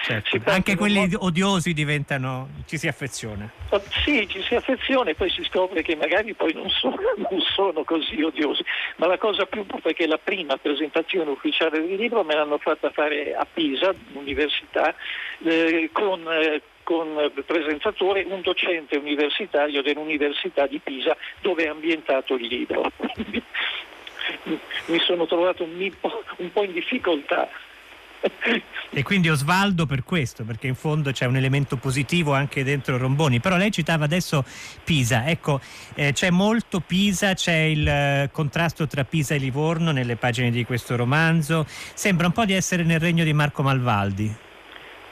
certo. 0.03 0.41
anche 0.47 0.75
quelli 0.75 0.99
modo... 0.99 1.25
odiosi 1.27 1.73
diventano, 1.73 2.49
ci 2.67 2.79
si 2.79 2.89
affeziona. 2.89 3.49
Oh, 3.69 3.81
sì, 4.05 4.27
ci 4.29 4.43
si 4.43 4.57
affeziona 4.57 5.11
e 5.11 5.15
poi 5.15 5.31
si 5.31 5.45
scopre 5.45 5.83
che 5.83 5.95
magari 5.95 6.35
poi 6.35 6.53
non 6.53 6.69
sono, 6.69 6.97
non 7.31 7.41
sono 7.55 7.85
così 7.85 8.21
odiosi, 8.23 8.65
ma 8.97 9.07
la 9.07 9.19
cosa 9.19 9.47
più 9.47 9.65
buffa 9.65 9.91
è 9.91 9.95
che 9.95 10.09
la 10.09 10.19
prima 10.19 10.57
presentazione 10.57 11.31
ufficiale 11.31 11.81
del 11.81 11.95
libro 11.95 12.25
me 12.25 12.35
l'hanno 12.35 12.59
fatta 12.59 12.91
fare 12.91 13.35
a 13.35 13.47
Pisa, 13.53 13.95
università, 14.13 14.95
eh, 15.45 15.91
con, 15.93 16.27
eh, 16.31 16.63
con 16.83 17.33
presentatore 17.47 18.25
un 18.29 18.41
docente 18.41 18.97
universitario 18.97 19.83
dell'Università 19.83 20.67
di 20.67 20.79
Pisa 20.79 21.17
dove 21.41 21.65
è 21.65 21.69
ambientato 21.69 22.35
il 22.35 22.47
libro. 22.47 22.91
Mi 24.87 24.99
sono 25.01 25.27
trovato 25.27 25.65
un 25.65 25.93
po', 26.01 26.23
un 26.37 26.53
po' 26.53 26.65
in 26.65 26.73
difficoltà 26.73 27.49
e 28.91 29.03
quindi 29.03 29.29
Osvaldo 29.29 29.87
per 29.87 30.05
questo, 30.05 30.45
perché 30.45 30.67
in 30.67 30.75
fondo 30.75 31.13
c'è 31.13 31.27
un 31.27 31.37
elemento 31.37 31.77
positivo 31.77 32.33
anche 32.33 32.63
dentro 32.63 32.97
Romboni. 32.99 33.41
Però 33.41 33.57
lei 33.57 33.71
citava 33.71 34.05
adesso 34.05 34.45
Pisa, 34.85 35.27
ecco, 35.27 35.61
eh, 35.95 36.13
c'è 36.13 36.31
molto 36.31 36.81
Pisa, 36.81 37.35
c'è 37.35 37.57
il 37.57 37.87
eh, 37.87 38.31
contrasto 38.33 38.87
tra 38.87 39.05
Pisa 39.05 39.35
e 39.35 39.39
Livorno 39.39 39.93
nelle 39.93 40.17
pagine 40.17 40.51
di 40.51 40.65
questo 40.65 40.97
romanzo. 40.97 41.65
Sembra 41.67 42.27
un 42.27 42.33
po' 42.33 42.45
di 42.45 42.53
essere 42.53 42.83
nel 42.83 43.01
regno 43.01 43.25
di 43.25 43.33
Marco 43.33 43.63
Malvaldi. 43.63 44.35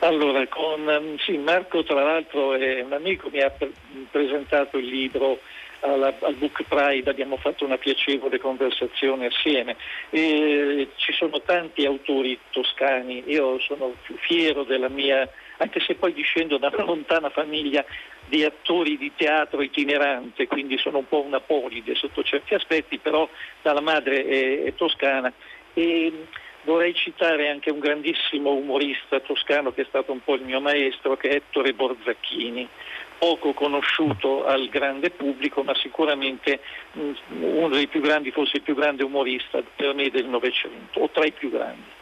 Allora, 0.01 0.47
con, 0.49 0.89
ehm, 0.89 1.17
sì, 1.19 1.37
Marco 1.37 1.85
tra 1.85 2.03
l'altro 2.03 2.55
è 2.55 2.81
un 2.81 2.93
amico, 2.93 3.29
mi 3.31 3.41
ha 3.41 3.53
presentato 4.11 4.79
il 4.79 4.87
libro 4.87 5.41
alla, 5.81 6.15
al 6.21 6.35
Book 6.35 6.63
Pride 6.65 7.11
abbiamo 7.11 7.37
fatto 7.37 7.65
una 7.65 7.79
piacevole 7.79 8.39
conversazione 8.39 9.27
assieme. 9.27 9.77
E 10.11 10.89
ci 10.97 11.13
sono 11.13 11.41
tanti 11.43 11.85
autori 11.85 12.39
toscani, 12.51 13.23
io 13.27 13.59
sono 13.61 13.95
fiero 14.21 14.65
della 14.65 14.89
mia, 14.89 15.29
anche 15.59 15.81
se 15.81 15.95
poi 15.95 16.13
discendo 16.13 16.59
da 16.59 16.71
una 16.73 16.85
lontana 16.85 17.31
famiglia 17.31 17.85
di 18.27 18.45
attori 18.45 18.97
di 18.97 19.13
teatro 19.17 19.61
itinerante, 19.63 20.47
quindi 20.47 20.79
sono 20.79 20.99
un 20.99 21.09
po' 21.09 21.23
una 21.23 21.41
polide 21.41 21.95
sotto 21.95 22.23
certi 22.23 22.55
aspetti, 22.55 22.99
però 22.99 23.29
dalla 23.63 23.81
madre 23.81 24.25
è, 24.25 24.63
è 24.65 24.75
toscana. 24.75 25.33
E 25.75 26.13
vorrei 26.63 26.95
citare 26.95 27.49
anche 27.49 27.71
un 27.71 27.79
grandissimo 27.79 28.53
umorista 28.53 29.21
toscano 29.21 29.73
che 29.73 29.83
è 29.83 29.87
stato 29.89 30.13
un 30.13 30.23
po' 30.23 30.35
il 30.35 30.43
mio 30.43 30.61
maestro, 30.61 31.17
che 31.17 31.29
è 31.29 31.35
Ettore 31.37 31.73
Borzacchini 31.73 32.69
poco 33.21 33.53
conosciuto 33.53 34.47
al 34.47 34.71
grande 34.71 35.11
pubblico, 35.11 35.63
ma 35.63 35.75
sicuramente 35.75 36.61
mm, 36.99 37.13
uno 37.43 37.69
dei 37.69 37.87
più 37.87 38.01
grandi, 38.01 38.31
forse 38.31 38.57
il 38.57 38.63
più 38.63 38.75
grande 38.75 39.05
umorista 39.05 39.63
per 39.77 39.95
me 39.95 40.09
del 40.09 40.27
Novecento, 40.27 41.01
o 41.01 41.11
tra 41.11 41.27
i 41.27 41.33
più 41.33 41.51
grandi. 41.51 41.99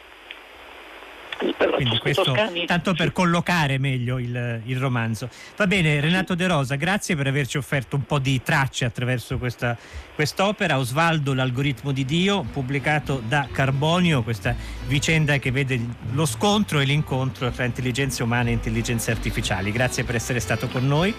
Quindi 1.74 1.98
questo, 1.98 2.34
tanto 2.66 2.94
per 2.94 3.12
collocare 3.12 3.78
meglio 3.78 4.18
il, 4.18 4.60
il, 4.64 4.76
romanzo. 4.76 5.28
Va 5.56 5.68
bene, 5.68 6.00
Renato 6.00 6.34
De 6.34 6.48
Rosa, 6.48 6.74
grazie 6.74 7.14
per 7.14 7.28
averci 7.28 7.56
offerto 7.56 7.94
un 7.94 8.04
po' 8.04 8.18
di 8.18 8.42
tracce 8.42 8.84
attraverso 8.84 9.38
questa, 9.38 9.76
quest'opera. 10.16 10.78
Osvaldo, 10.78 11.34
l'algoritmo 11.34 11.92
di 11.92 12.04
Dio, 12.04 12.42
pubblicato 12.42 13.22
da 13.24 13.46
Carbonio, 13.52 14.24
questa 14.24 14.52
vicenda 14.88 15.38
che 15.38 15.52
vede 15.52 15.80
lo 16.10 16.26
scontro 16.26 16.80
e 16.80 16.84
l'incontro 16.84 17.50
tra 17.50 17.64
intelligenze 17.64 18.24
umane 18.24 18.50
e 18.50 18.54
intelligenze 18.54 19.12
artificiali. 19.12 19.70
Grazie 19.70 20.02
per 20.02 20.16
essere 20.16 20.40
stato 20.40 20.66
con 20.66 20.88
noi. 20.88 21.14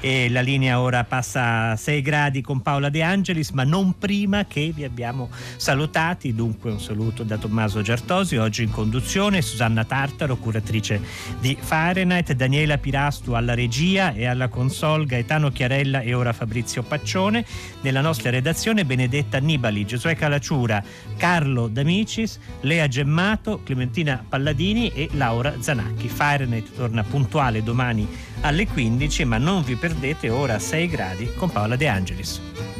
E 0.00 0.30
la 0.30 0.40
linea 0.40 0.80
ora 0.80 1.02
passa 1.02 1.70
a 1.70 1.76
6 1.76 2.02
gradi 2.02 2.40
con 2.40 2.62
Paola 2.62 2.88
De 2.88 3.02
Angelis, 3.02 3.50
ma 3.50 3.64
non 3.64 3.98
prima 3.98 4.46
che 4.46 4.70
vi 4.72 4.84
abbiamo 4.84 5.28
salutati. 5.56 6.34
Dunque 6.34 6.70
un 6.70 6.80
saluto 6.80 7.24
da 7.24 7.36
Tommaso 7.36 7.82
Giartosi, 7.82 8.36
oggi 8.36 8.62
in 8.62 8.70
conduzione. 8.70 9.42
Susanna 9.58 9.84
Tartaro, 9.84 10.36
curatrice 10.36 11.00
di 11.40 11.58
Fahrenheit, 11.60 12.32
Daniela 12.32 12.78
Pirastu 12.78 13.32
alla 13.32 13.54
regia 13.54 14.12
e 14.12 14.24
alla 14.24 14.46
console, 14.46 15.04
Gaetano 15.04 15.50
Chiarella 15.50 16.00
e 16.00 16.14
ora 16.14 16.32
Fabrizio 16.32 16.84
Paccione. 16.84 17.44
Nella 17.80 18.00
nostra 18.00 18.30
redazione 18.30 18.84
Benedetta 18.84 19.38
Nibali, 19.38 19.84
Giosuè 19.84 20.14
Calacciura, 20.14 20.80
Carlo 21.16 21.66
D'Amicis, 21.66 22.38
Lea 22.60 22.86
Gemmato, 22.86 23.60
Clementina 23.64 24.24
Palladini 24.28 24.92
e 24.92 25.08
Laura 25.14 25.54
Zanacchi. 25.58 26.08
Fahrenheit 26.08 26.76
torna 26.76 27.02
puntuale 27.02 27.64
domani 27.64 28.06
alle 28.42 28.64
15, 28.64 29.24
ma 29.24 29.38
non 29.38 29.64
vi 29.64 29.74
perdete 29.74 30.30
ora 30.30 30.60
6 30.60 30.88
gradi 30.88 31.32
con 31.36 31.50
Paola 31.50 31.74
De 31.74 31.88
Angelis. 31.88 32.77